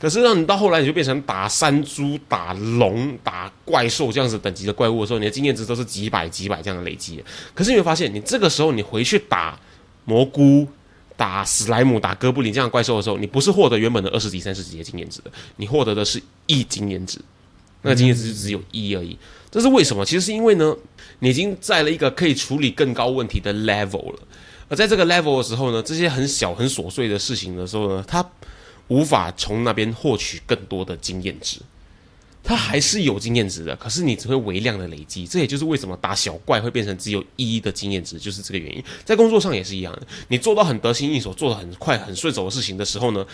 [0.00, 7.20] 可是让你到后来，你就变成打山猪、打龙、打怪兽这样子等级的怪物的时候，你的经验值都是几百、几百这样的累积。
[7.52, 9.58] 可是你会发现，你这个时候你回去打
[10.04, 10.68] 蘑菇、
[11.16, 17.18] 打史莱姆、打哥布林这样怪兽的时候，你不是获得原本的二十几、三十几的经验值的，你获得的是一经验值，
[17.82, 19.18] 那个经验值只有一而已。
[19.50, 20.04] 这是为什么？
[20.04, 20.76] 其实是因为呢，
[21.20, 24.18] 你已经在了一个可以处理更高问题的 level 了。
[24.68, 28.24] 而在这个 level 的时候呢，这些很小很琐碎的事情的时候呢，它
[28.88, 31.58] 无法从那边获取更多的经验值。
[32.44, 35.26] 它还是有经验值的，可是你只会微量的累积。
[35.26, 38.82] 这也就是为什么打小怪会变成只有一的经验值，就是这个原因。
[39.04, 43.26] 在工作上也是一样的，你做到很得心应手、做的很快、很顺手的事情的时候呢，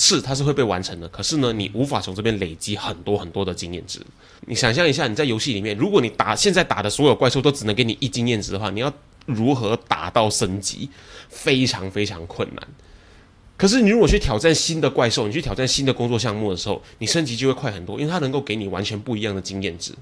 [0.00, 1.06] 是它是会被完成的。
[1.08, 4.00] 可是呢，你无法从这边累积很多很多的经验值。
[4.46, 8.90] 你想象一下，你在游戏里面，如果你打现在打的所有怪兽都只能给你一经验值的话，你要
[9.26, 10.88] 如何打到升级？
[11.28, 12.66] 非常非常困难。
[13.56, 19.92] 可是你如果去挑战新的怪兽，你去挑战新的工作项目的时候，你升级就会快很多，因为它能够给你完全不一样的经验值。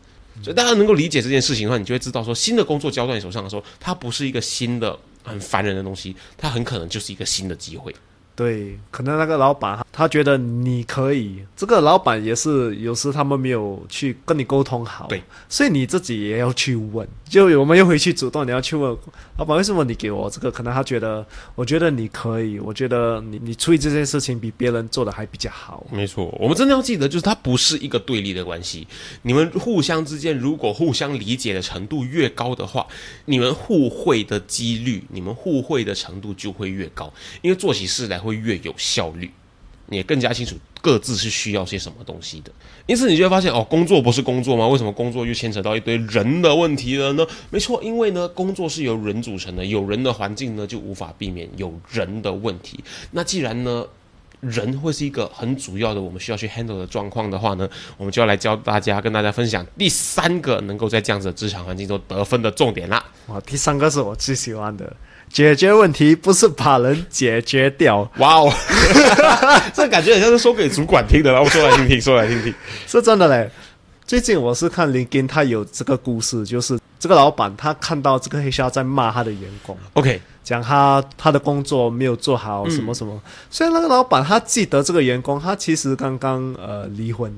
[0.40, 7.92] 所以大家能够理解这件事情的话，你就会知道说，新的工作交到你手上的时候，它不是一个新的很烦人的东西，它很可能就是一个新的机会。
[8.36, 18.96] 对，可能那个老板他觉得你可以，这个老板也是有时他们没有去跟你沟通好，对，所以你自己也要去问，就我们又回去主动你要去问
[19.36, 28.86] 老板为什么你给我这个，可能他觉得，我觉得你可以，我觉得你你处理这件事情比别人做的还比较好，没错，我们真的要记得，就是它不是一个对立的关系。
[29.22, 32.86] 你们互相之间如果互相理解的程度越高的话，
[33.24, 39.30] 你们互惠的几率，你们互惠的程度就会越高，因为做起事来会越有效率，你
[39.88, 42.52] 你也更加清楚各自是需要些什么东西的。
[42.86, 44.66] 因此，你就会发现，哦，工作不是工作吗？
[44.68, 47.26] 为什么工作又牵扯到一堆人的问题了呢？
[47.50, 52.82] 没错，因为呢，工作是由人组成的，有人的环境呢，就无法避免有人的问题。
[53.10, 53.84] 那既然呢，
[54.40, 63.04] 人会是一个很主要的我们需要去 handle 的状况的话呢，我们就要来教大家跟大家分享第三个能够在这样子的职场环境中得分的重点啦。
[63.26, 64.96] 哇，第三个是我最喜欢的，
[65.32, 68.52] 解决问题不是把人解决掉，哇哦，
[69.74, 72.54] 这感觉很像是说给主管听的，然后说来听听，说来听听。
[72.86, 73.50] 是真的嘞。
[74.06, 83.20] 最近我是看 LinkedIn，他有这个故事，就是这个老板他看到这个黑虾在骂他的员工，OK，讲他他的工作没有做好，什么什么。
[83.50, 87.30] 所以那个老板他记得这个员工，他其实刚刚呃离婚，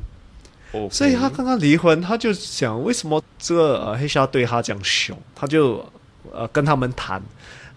[0.70, 5.84] 哦，所以他刚刚离婚，他就想为什么这个呃黑虾对他这样凶，他就
[6.32, 7.20] 呃跟他们谈，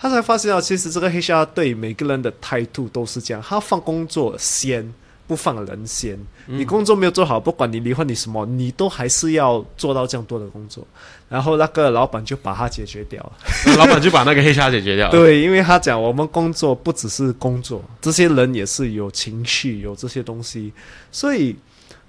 [0.03, 4.93] 他才发现啊，其实这个黑虾对每个人的态度都是这样，他放工作先。
[5.25, 10.85] 不放人先，你工作没有做好，不管你离婚你什么，你都还是要做到这样多的工作。
[11.29, 13.31] 然后那个老板就把他解决掉了。
[13.77, 15.11] 老板就把那个黑虾解决掉了。
[15.11, 20.73] 对，因为他讲我们工作不只是工作，这些人也是有情绪，有这些东西，
[21.09, 21.55] 所以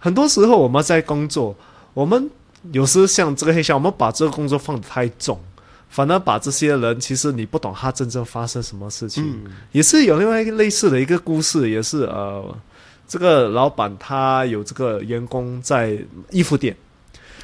[0.01, 1.55] 很多时候我们在工作，
[1.95, 2.29] 我们
[2.73, 5.39] 有时像这个黑瞎，我们把这个工作放得太重，
[5.95, 9.23] 反而把这些人，其实你不懂他真正发生什么事情。
[9.71, 12.45] 也是有另外一个类似的一个故事，也是呃，
[13.07, 15.97] 这个老板他有这个员工在
[16.33, 16.77] 衣服店。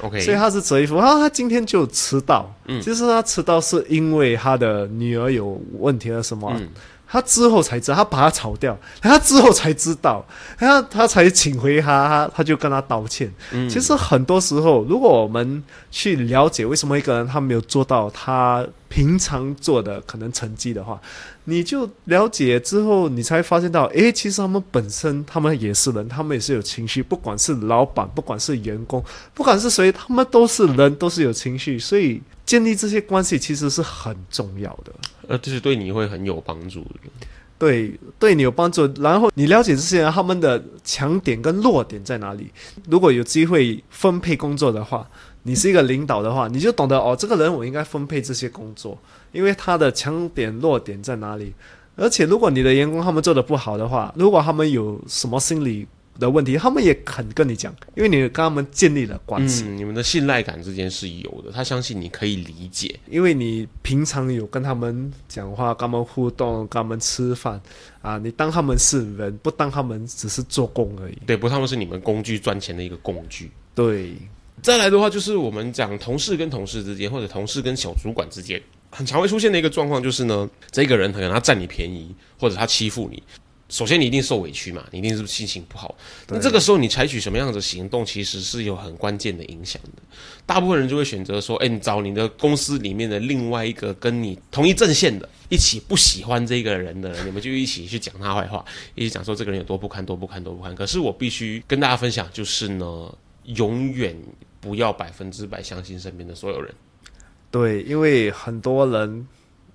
[0.01, 2.53] OK，所以他是折衣服，然后他今天就迟到。
[2.65, 6.67] 嗯其实他迟到是因为他的女儿有问题了什么，嗯
[7.11, 10.25] 他之后才知道，他把他炒掉，他之后才知道，
[10.57, 13.29] 他他才请回他，他他就跟他道歉。
[13.69, 20.99] 其实很多时候，如果我们去了解为什么一个人他没有做到他平常做的可能成绩的话，
[21.45, 29.01] 你就了解之后，你才发现到，诶，其实他们本身他们也是人，他们也是有情绪，不管是老板，不管是员工，
[29.33, 34.91] 不管是谁，他们都是人，都是有情绪，所以建立这些关系其实是很重要的。
[35.29, 36.89] 呃，就是对你会很有帮助的。
[37.57, 38.91] 对，对你有帮助。
[38.99, 42.51] 然后你了解这些人他们的强点跟弱点在哪里。
[42.89, 45.07] 如果有机会分配工作的话，
[45.43, 48.97] 你是一个领导的话，你就懂得哦，这个人我应该分配这些工作，
[49.31, 51.53] 因为他的强点弱点在哪里。
[51.95, 55.87] 而且如果你的员工他们做的不好的话，如果他们有什么心理，
[56.19, 67.59] 的问题，他们也肯跟你讲，因为你跟他们建立了关系，你们的信赖感之间是有的，他相信你可以理解，因为你平常有跟他们讲话，跟他们互动，跟他们吃饭
[68.01, 74.13] 啊，你当他们是人，不当他们只是做工而已，对，不，他们是你们工具赚钱的一个工具，对。
[74.61, 83.21] 再来的话，就是我们讲同事跟同事之间，或者同事跟小主管之间，很常会出现的一个状况，就是呢，这个人可能他占你便宜，或者他欺负你。
[83.69, 85.95] 首先，你一定受委屈嘛，你一定是心情不好。
[86.27, 90.01] 那这个时候，你采取什么样的行动，其实是有很关键的影响的。
[90.45, 104.13] 大部分人就会选择说：“哎，你找你的公司里面的另外一个跟你同一阵线的，一起不喜欢这个人的人，你们就一起去讲他坏话，一起讲说这个人有多不堪，多不堪，多不堪。”可是我必须跟大家分享，就是呢，永远
[104.61, 106.73] 不要百分之百相信身边的所有人。
[107.49, 109.27] 对，因为很多人。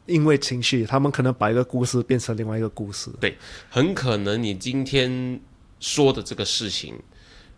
[0.06, 3.10] 因为情绪，他们可能把一个故事变成另外一个故事。
[3.20, 3.36] 对，
[3.68, 5.40] 很可能你今天
[5.80, 6.94] 说的这个事情，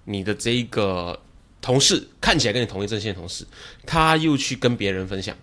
[0.05, 1.21] 你的这一个
[1.61, 3.47] 同事看起来跟你同一阵线，同事
[3.85, 5.37] 他又去跟别人分享，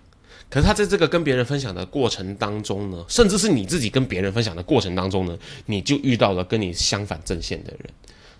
[0.49, 7.93] 可是他在这个跟别人分享的过程当中呢，甚至是你自己跟别人分享的过程当中呢，你就遇到了跟你相反阵线的人。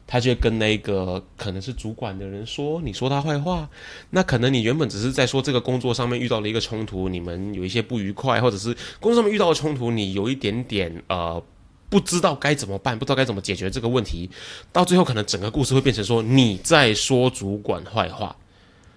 [0.08, 3.68] 他就跟那个可能是主管的人说，你说他坏话，
[4.12, 11.42] 那可能你原本只是在说这个工作上面遇到了一个冲突，你们有一些不愉快，或者是工作上面遇到的冲突，你有一点点呃
[11.90, 14.30] 不知道该怎么办，不知道该怎么解决这个问题，
[14.72, 18.36] 到最后可能整个故事会变成说你在说主管坏话，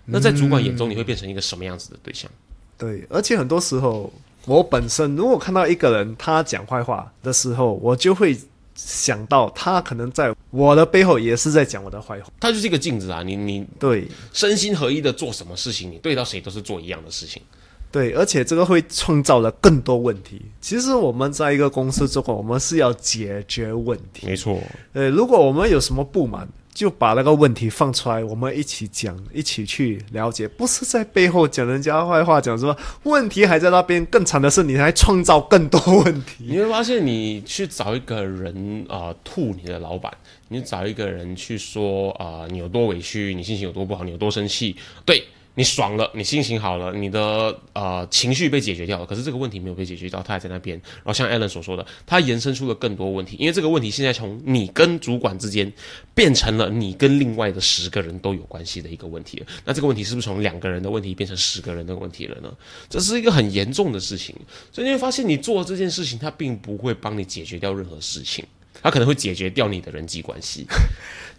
[0.04, 2.30] 那在主管眼中你会变成一个什么样子的对象？
[2.76, 4.12] 对，而且很多时候
[4.44, 8.38] 我本身如果看到一个人他讲坏话的时候，我就会。
[8.80, 13.24] 想到他可能在我的背后也是在讲我的坏话，他就是一个镜子啊！
[13.24, 17.42] 你你对身心合一的做什么事情，你对到谁都是做一样的事情，
[17.90, 20.40] 对，而且这个会创造了更多问题。
[20.60, 24.56] 其实我们在一个公司做工，我们是要解决问题，没错。
[24.92, 26.48] 呃，如果我们有什么不满。
[26.78, 34.06] 就把那个问题放出来，我们一起讲，一起去了解，不是在背后讲人家坏话，讲什么问题还在那边。
[34.06, 36.44] 更惨的是，你还创造更多问题。
[36.46, 45.24] 你会发现，你去找一个人啊吐你的老板，你找一个人去说啊你有多委屈，你心情有多不好，你有多生气，对。
[45.58, 49.04] 你爽了，你心情好了，你的呃情绪被解决掉了。
[49.04, 50.80] 可是这个问题没有被解决掉，他还在那边。
[50.98, 55.70] 然后像艾伦所说的，他延伸出了更多问题，因为这个问题现在从你跟主管之间
[56.14, 59.44] 变成了你跟另外的十个人都有关系的一个问题。
[59.64, 62.48] 那这个问题是不是从两个人的问题变成十个人的问题了呢？
[62.88, 64.32] 这是一个很严重的事情。
[64.70, 68.44] 所以你会发现，你做这件事情，它并不会帮你解决掉任何事情，
[68.80, 70.68] 他可能会解决掉你的人际关系。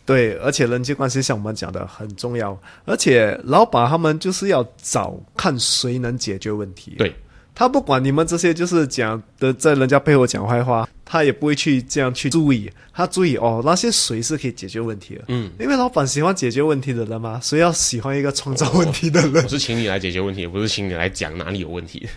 [0.10, 6.96] 对，而且人际关系像我们讲的很重要，而且老板他们就是要找看谁能解决问题。
[6.98, 7.14] 对，
[7.54, 12.68] 他不管你们这些就是讲的在人家背后讲坏话，他也不会去这样去注意。
[12.92, 15.26] 他注意哦，那些谁是可以解决问题的？
[15.28, 19.44] 嗯，因为老板喜欢解决问题的人嘛，谁要喜欢一个创造问题的人？
[19.44, 22.10] 我是请你来解决问题，不是请你来讲哪里有问题。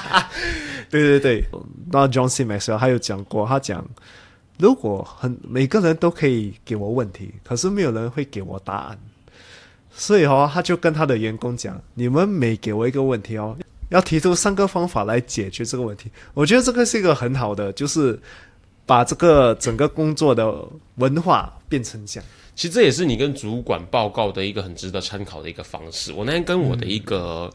[0.90, 1.44] 对对对，
[1.90, 2.44] 那 John C.
[2.44, 3.82] Maxwell 他有讲过，他讲。
[4.58, 8.98] 如果很每个人都可以给我问题，可是没有人会给我答案，
[9.92, 13.54] 所以哦，他就跟他的员工讲：你们每给我一个问题哦，
[13.90, 16.10] 要提出三个方法来解决这个问题。
[16.32, 18.18] 我觉得这个是一个很好的，就是
[18.86, 20.54] 把这个整个工作的
[20.94, 22.28] 文化变成这样。
[22.54, 26.14] 其实这也是你跟主管报告的一个很值得参考的一个方式。
[26.14, 27.52] 我那天跟我的一个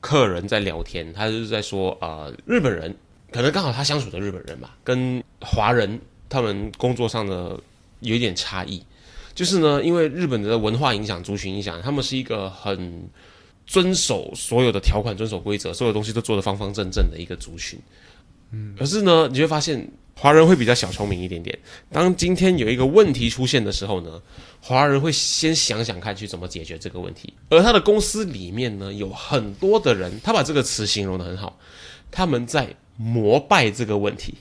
[0.00, 2.92] 客人在聊天，他就是在说啊，日本人
[3.30, 6.00] 可能刚好他相处的日本人嘛，跟华人。
[6.30, 7.60] 他们工作上的
[8.00, 8.82] 有一点差异，
[9.34, 13.06] 就是呢，因为日本的文化影响、族群影响，他们是一个很
[13.66, 17.78] 遵守所有的条款、遵守规则，所有东西都做得方方正正的一个族群。
[18.52, 21.56] 嗯，可是呢，你会发现华人会比较小聪明一点点。
[21.90, 24.20] 当今天有一个问题出现的时候呢，
[24.60, 27.32] 华人会先想想看去怎么解决这个问题。
[27.48, 31.58] 而他的公司里面呢，有很多的人，他把这个词形容的很好，
[32.10, 34.34] 他们在膜拜这个问题。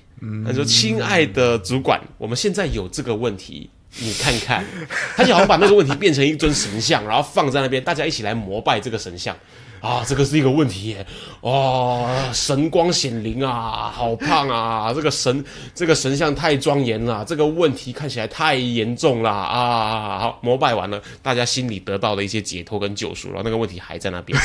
[0.46, 4.66] 他说：“亲爱的主管，我们现在有这个问题，你看看。
[5.16, 9.36] ”他就好像把那个问题变成一尊神像，然后放在那边，大家一起来膜拜这个神像。
[9.82, 11.06] 啊，这个是一个问题耶！
[11.40, 14.94] 哦，神光显灵啊，好胖啊！
[14.94, 15.42] 这个神，
[15.74, 20.20] 这个神像太庄严了，这个问题看起来太严重了啊！
[20.20, 24.38] 好，膜拜完了，大家心里得到了一些解脱跟救赎，然后那个问题还在那边。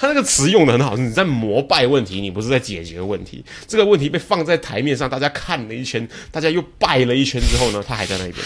[0.00, 3.44] 他那个词用的很好，你在膜拜问题，你不是在解决问题。
[3.66, 8.36] 这个问题被放在台面上，大家看了一圈，大家又拜了一圈之后呢，他还在那边。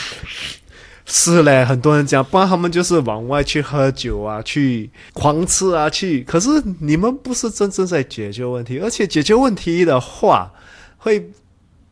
[1.07, 6.25] 是嘞，很多人讲，不然他们就是往外去喝酒啊，去狂吃啊，去。
[6.25, 6.49] 可是
[6.81, 10.51] 你们不是真正在解决问题，而且解决问题的话，
[10.97, 11.31] 会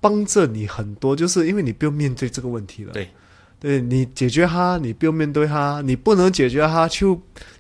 [0.01, 2.93] 帮着你很多，就是因为你不用面对这个问题了。
[2.93, 3.09] 对，
[3.63, 7.07] 对你解决他，你不用面对他，你不能解决他，去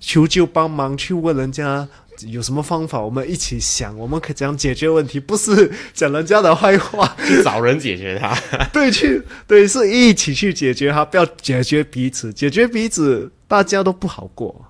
[0.00, 1.88] 求救帮忙，去问人家。
[2.26, 3.00] 有什么方法？
[3.00, 5.18] 我们一起想，我们可以怎样解决问题？
[5.18, 8.36] 不是讲人家的坏话，去找人解决他。
[8.72, 14.66] 对，去对，是一起去解决他，不要解决彼此，解决彼此，大家都不好过。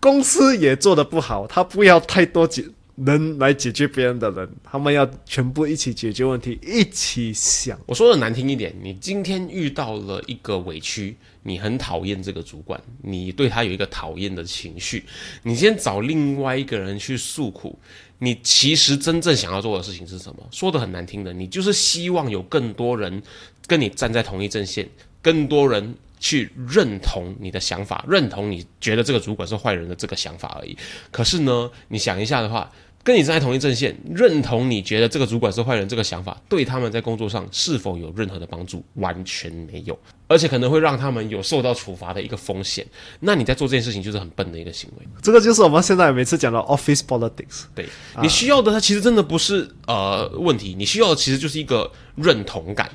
[0.00, 2.64] 公司也做的不好，他不要太多解。
[2.96, 7.78] 能来解决别人的人，他们要全部一起解决问题，一起想。
[7.86, 15.04] 我说的难听一点，你今天遇到了一个委屈，你很讨厌这个主管，你对他有一个讨厌的情绪，
[15.42, 17.78] 你先找另外一个人去诉苦。
[18.18, 20.46] 你其实真正想要做的事情是什么？
[20.52, 23.20] 说的很难听的，你就是希望有更多人
[23.66, 24.88] 跟你站在同一阵线，
[25.20, 30.74] 更多人去认同你的想法，认同你觉得这个主管是坏人的这个想法而已。
[31.10, 32.70] 可是呢，你想一下的话。
[33.04, 38.80] 跟你站在同一阵线，认同你觉得这个主管是坏人这个想法，对他们在工作上是否有任何的帮助？
[38.94, 39.98] 完全没有，
[40.28, 42.86] 而且可能会让他们有受到处罚的一个风险。
[43.18, 45.06] 那你在做这件事情就是很笨的一个行为。
[45.20, 47.64] 这个就是我们现在每次讲的 office politics。
[47.74, 47.88] 对
[48.22, 52.88] 你需要的，它其实真的不是呃问题，你需要的其实就是一个认同感。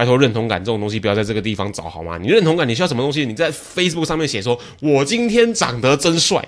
[0.00, 2.16] 拜托，认同感这种东西不要在这个地方找好吗？
[2.16, 3.26] 你认同感，你需要什么东西？
[3.26, 6.42] 你在 Facebook 上面写说：“我今天长得真帅。”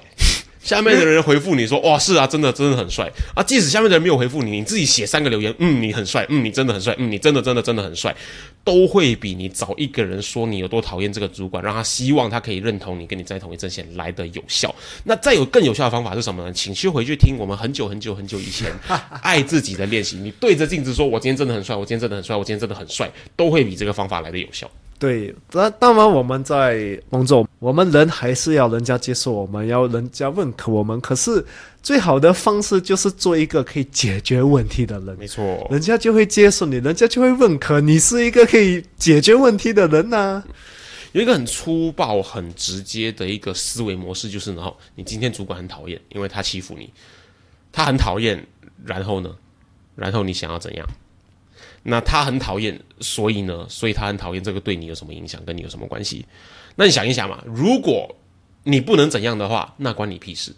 [0.63, 8.15] 下面的人回复你说：“哇，是啊，真的真的很帅啊！”即使下面的人没有回复你，你自己写三个留言，嗯，你很帅，嗯，你真的很帅，嗯，你真的真的真的很帅，
[8.63, 14.73] 都会比你找一个人说你有多讨厌这个主管，让他希望他可以认同你，跟你在同一阵线来的有效。
[15.03, 16.53] 那再有更有效的方法是什么呢？
[16.53, 18.73] 请去回去听我们很久很久很久以前
[19.21, 20.19] 爱自己的练习。
[20.19, 24.71] 你对着镜子说：“我今天真的很帅，我今天真的很帅，我今天真的很帅”，都会比这个方法来的有效。
[25.03, 31.01] 对，那当然我们在工作，我们人还是要人家接受我们，要人家认可我们。
[31.01, 31.45] 可是
[31.83, 40.41] 最好的方式就是做一个可以解决问题的人，没错，人家就会接受你，人家就会认可你是一个可以解决问题的人呐。
[41.11, 46.89] 有一个很粗暴、很直接的一个思维模式，就是然后你今天主管很讨厌，因为他欺负你，
[47.73, 48.47] 他很讨厌，
[48.85, 49.35] 然后呢，
[49.97, 50.89] 然后你想要怎样？
[51.83, 56.25] 那他很讨厌，所以呢，所以他很讨厌这个对你有什么影响，跟你有什么关系？
[56.77, 58.15] 那你想一想嘛，如果
[58.63, 60.55] 你不能怎样的话，那关你屁事。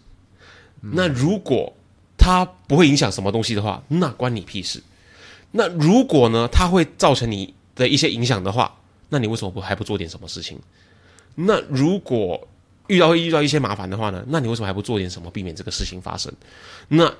[0.81, 1.73] 那如果
[2.17, 4.81] 他不会影响什么东西的话，那关你屁事。
[5.51, 8.77] 那如果呢，他会造成你的一些影响的话，
[9.09, 10.59] 那你为什么不还不做点什么事情？
[11.33, 12.47] 那如果
[12.87, 16.31] 遇到会遇到一些麻烦的话呢，那你为什么还不做点什么避免这个事情发生？
[16.87, 17.11] 那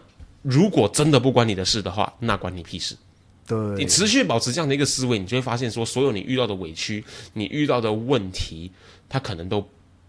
[0.43, 2.95] 如果真的不关你的事的话，那关你屁事。
[3.47, 8.71] 对你持续保持这样的一个思维，你就会发现说，所有你遇到的委屈，你遇到的问题，
[9.07, 9.67] 它可能都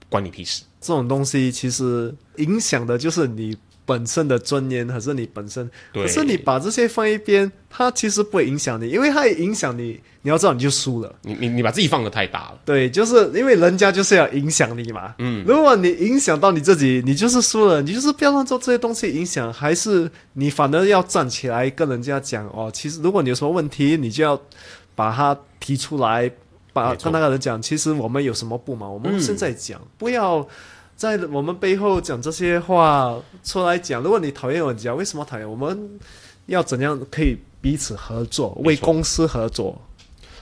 [0.08, 0.62] 关你屁事。
[0.80, 3.56] 这种东西其实影响的就是你。
[3.86, 11.14] 本身的尊严，还是你本身，可是你把这些放一边，它其实不会影响你，因为它影响你，你要知道你就输了。
[11.22, 12.58] 你你你把自己放的太大了。
[12.64, 15.14] 对，就是因为人家就是要影响你嘛。
[15.18, 17.80] 嗯，如果你影响到你自己，你就是输了。
[17.80, 22.68] 你就是不要让做这些东西影响，还是你反而要站起来跟人家讲哦。
[22.74, 24.36] 其实如果你有什么问题，你就要
[24.96, 26.28] 把它提出来，
[26.72, 27.62] 把跟那个人讲。
[27.62, 30.44] 其实我们有什么不满，我们现在讲，不要。
[30.96, 35.48] 在我们背后讲这些话出来讲，如果你讨厌我讲，为什么讨厌？
[35.48, 36.00] 我们
[36.46, 39.78] 要怎样可以彼此合作，为公司合作？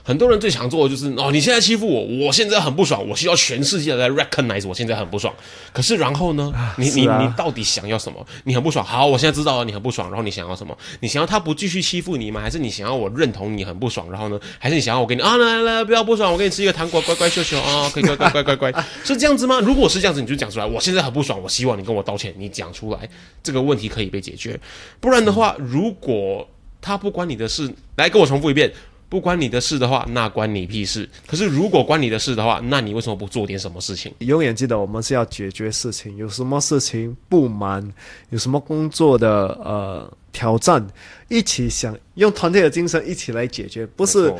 [0.07, 5.33] 很多人最想做的就是哦，你现在欺负我，我现在很不爽，我需要全世界来 recognize 我现在很不爽。
[5.73, 8.23] 可是然后呢，你你你到底想要什么？
[8.43, 10.07] 你很不爽，好，我现在知道了，你很不爽。
[10.09, 10.77] 然后你想要什么？
[10.99, 12.39] 你想要他不继续欺负你吗？
[12.39, 14.11] 还是你想要我认同你很不爽？
[14.11, 14.39] 然后呢？
[14.59, 15.37] 还是你想要我给你啊？
[15.37, 19.59] 来来来，不要不爽，我给你吃一个糖果，乖乖秀秀啊，可以乖乖乖乖乖，是这样子吗？
[19.59, 20.65] 如果是这样子，你就讲出来。
[20.67, 22.31] 我现在很不爽，我希望你跟我道歉。
[22.37, 23.09] 你讲出来，
[23.41, 24.59] 这个问题可以被解决。
[24.99, 26.47] 不然的话，如果
[26.79, 28.71] 他不关你的事，来跟我重复一遍。
[29.07, 31.07] 不关你的事的话，那关你屁事。
[31.27, 34.13] 可是如果关你的事的话，那你为什么不做点什么事情？
[34.19, 37.87] 永远记得，我们是要解决事情，有什么事情不满，
[38.29, 40.85] 有什么工作的呃挑战，
[41.29, 44.33] 一起想用团队的精神一起来解决，不是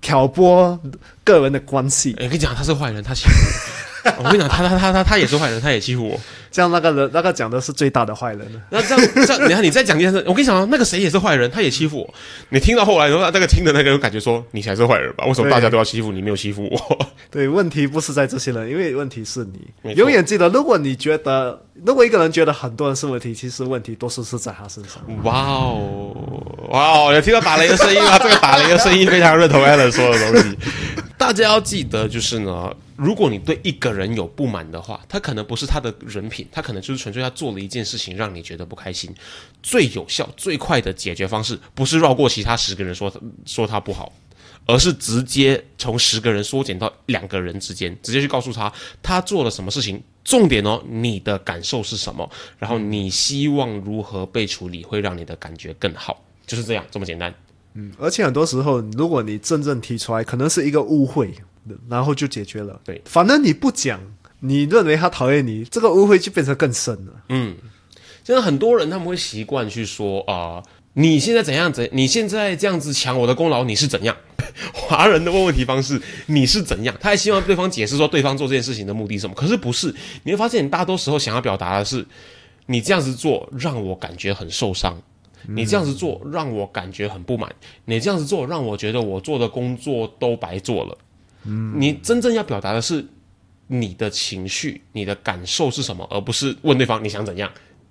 [0.00, 0.78] 挑拨
[1.24, 2.14] 个人的关系。
[2.18, 4.14] 我跟你讲，他是坏人，他欺负我。
[4.18, 6.18] 我跟你讲，他他他他他也是坏人，他也欺负我。
[6.50, 8.60] 这样那个人那个讲的是最大的坏人了。
[8.70, 12.14] 那这样这样，你看你再讲一件事，我跟你讲啊，那个谁也是坏人，他也欺负我。
[12.48, 15.24] 你听到后来，然后那个听的那个人感觉说你才是坏人吧？
[15.26, 17.06] 为什么大家都要欺负你，没有欺负我？
[17.30, 19.94] 对，问题不是在这些人，因为问题是你。
[19.94, 25.02] 永远记得，如果你觉得，如果一个人觉得很多人是问题，其实问题多数是在他身上。
[25.22, 26.16] 哇哦，
[26.70, 28.18] 哇哦，有听到打雷的声音吗？
[28.18, 30.58] 这个打雷的声音非常认同 Alan 说的东西。
[31.16, 39.10] 大家要记得，就是呢，如果你对一个人有不满的话，他可能不是他的人品，他可能就是纯粹他做了一件事情让你觉得不开心。
[39.62, 43.10] 最有效、最快的解决方式，不是绕过其他十个人说
[43.46, 44.12] 说他不好，
[44.66, 48.70] 而是直接从十个人缩减到两个人之间，直接去告诉他
[49.02, 50.02] 他做了什么事情。
[50.22, 52.30] 重点哦，你的感受是什么？
[52.58, 57.34] 然后你希望如何被处理，会让你的感觉更好，就是这样，这么简单。
[57.72, 61.32] 嗯而且很多时候，如果你真正提出来，可能是一个误会，
[61.88, 62.80] 然后就解决了。
[62.84, 64.00] 对反正你不讲，
[64.40, 67.12] 你认为他讨厌你，这个误会就变成更深了。
[67.28, 67.56] 嗯，
[68.24, 70.62] 现在很多人他们会习惯去说啊、
[70.94, 74.16] 你现在怎样怎，你现在这样子抢我的功劳，你是怎样？
[74.72, 76.94] 华人的问问题方式，你是怎样？
[77.00, 79.34] 他还希望对方解释说对方做这件事情的目的是什么？
[79.34, 79.94] 可是不是，
[80.24, 82.04] 你会发现，你大多时候想要表达的是，
[82.66, 85.00] 你这样子做让我感觉很受伤。
[85.48, 87.50] 你这样子做让我感觉很不满，
[87.86, 90.98] 你这样子做让我觉得我做的工作都白做了。
[91.44, 93.04] 嗯，你真正要表达的是
[93.68, 97.50] 你的情绪、你的感受是什么，而不是问对方你想怎样。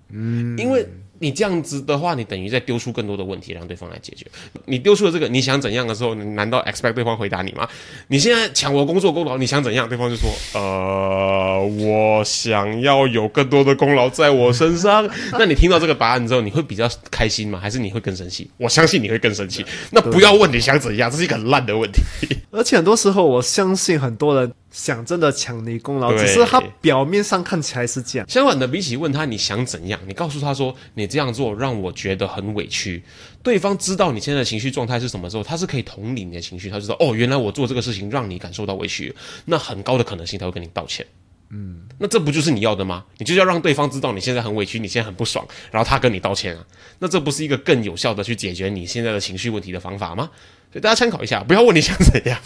[0.10, 0.88] 嗯，因为
[1.20, 4.26] 你这样子的话，你等于在丢出更多的问题让对方来解决。
[4.66, 7.68] 你丢出了这个你想怎样的时候，你难道 expect 对方回答你吗？
[8.08, 9.88] 你现在抢我工作功劳，你想怎样？
[9.88, 15.08] 对方就说：呃，我想要有更多的功劳在我身上。
[15.34, 17.60] 那你听到这个答案之后，你会比较开心吗？
[17.60, 18.50] 还是你会更生气？
[18.58, 19.66] 我相信你会更生气。
[19.92, 22.02] 那不要问你想怎样，这是一个很烂的问题。
[22.52, 28.28] 而且很多时候，我相信很多人想真的抢你功劳，只是他表面上看起来是这样。
[28.30, 33.04] 相反的，比起问他你想怎样，你告诉他说你这样做让我觉得很委屈。
[33.42, 39.14] 对方知道你现在的情绪状态是什么时候，他是可以同理你的情绪，他就知道哦，原来我做这个事情让你感受到委屈，
[39.46, 41.06] 那很高的可能性他会跟你道歉。
[41.52, 43.04] 嗯，那这不就是你要的吗？
[43.18, 46.64] 你就是要让对方知道你现在很委屈，你现在很不爽，然后他跟你道歉啊。
[47.00, 50.30] 那这不是一个更有效的去解决你现在的情绪问题的方法吗？
[50.72, 52.40] 所以大家参考一下，不要问你想怎样。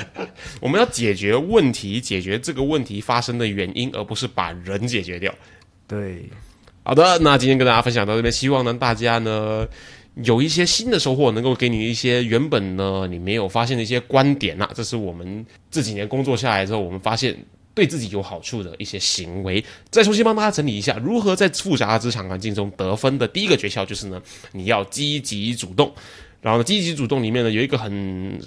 [0.60, 5.34] 我们要解决问题，解决这个问题发生的原因，而不是把人解决掉。
[5.88, 6.28] 对，
[6.82, 9.66] 好的，那今天跟大家分享到这边，希望呢大家呢
[10.22, 17.36] 有一些新的收获，能够给你一些原本呢你没有发现的一些观点啊，这是我们这几年工作下来之后，我们发现。
[17.74, 24.20] 对自己有好处的一些行为，再重新帮大家整理一下，如何在复杂的职场环境中得分的第一个诀窍就是呢，
[24.52, 25.90] 你要积极主动。
[26.42, 28.38] 然后呢，积极主动里面呢有一个很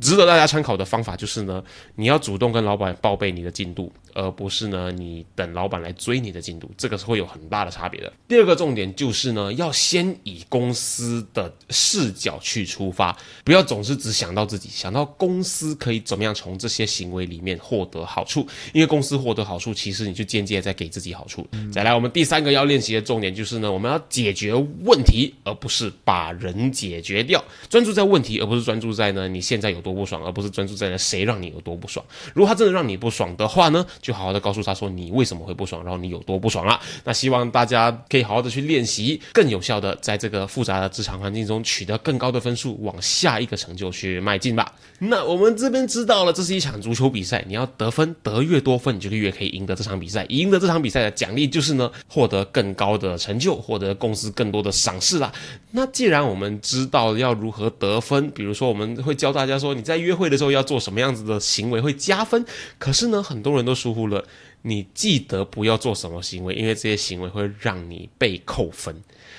[0.00, 1.62] 值得大家参考的方法，就是呢，
[1.96, 8.12] 你要主动跟老板报备你的进度，而不是呢你等老板来追你的进度，这个是会有很大的差别的。
[8.26, 21.46] 第二个重点就是呢，要先以公司的视角去出发，不要总是只想到自己，想到公司可以怎么样从这些行为里面获得好处，因为公司获得好处，其实你就间接在给自己好处。
[21.72, 32.04] 再来，我们第三个要练习的重点就是呢，我们要解决问题，而不是把人解决掉，专注在问题，而不是专注在呢你现在有多不爽，而不是专注在呢谁让你有多不爽。
[32.34, 36.80] 如果他真的让你不爽的话呢，就好好的告诉他说你为什么会不爽，然后你有多不爽啦。
[37.04, 44.74] 那希望大家可以好好的去练习，更有效的在这个复杂的职场环境中取得更高的分数，往下一个成就去迈进吧。
[44.98, 50.26] 那我们这边知道了，这是一场足球比赛，你要得分，得越多分，你就越可以赢得这场比赛。
[50.28, 55.32] 赢得这场比赛的奖励就是呢，获得更高的成就，获得公司更多的赏识啦。
[55.70, 62.44] 那既然我们知道要如何得分，比如说我们会教大家说你在约会的时候要做什么样子的行为会加分，
[62.78, 64.22] 可是呢，很多人都疏忽了。
[64.62, 68.94] 你记得不要做什么行为，因为这些行为会让你被扣分。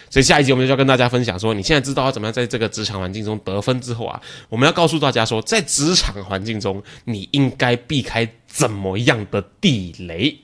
[0.10, 4.20] 所以下一集我们就要跟大家分享说，你现在知道要怎么样在这个职场环境中得分之后啊，
[4.50, 10.36] 我们要告诉大家说，在职场环境中你应该避开怎么样的地雷。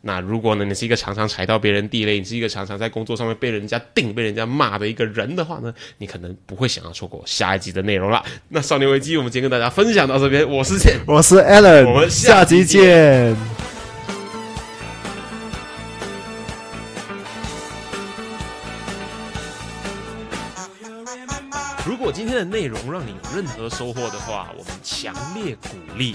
[0.00, 8.24] 那如果呢，你是一个常常踩到别人地雷，你是一个常常在工作上面被人家定、被人家骂的一个人的话呢，你可能不会想要错过下一集的内容了。
[8.48, 13.36] 那少年危机，我们今天跟大家分享到这边，我是简，我是 Allen，我们下下集集见。
[21.84, 26.14] 如果今天的的内容让你有任何收获的话，我们强烈鼓励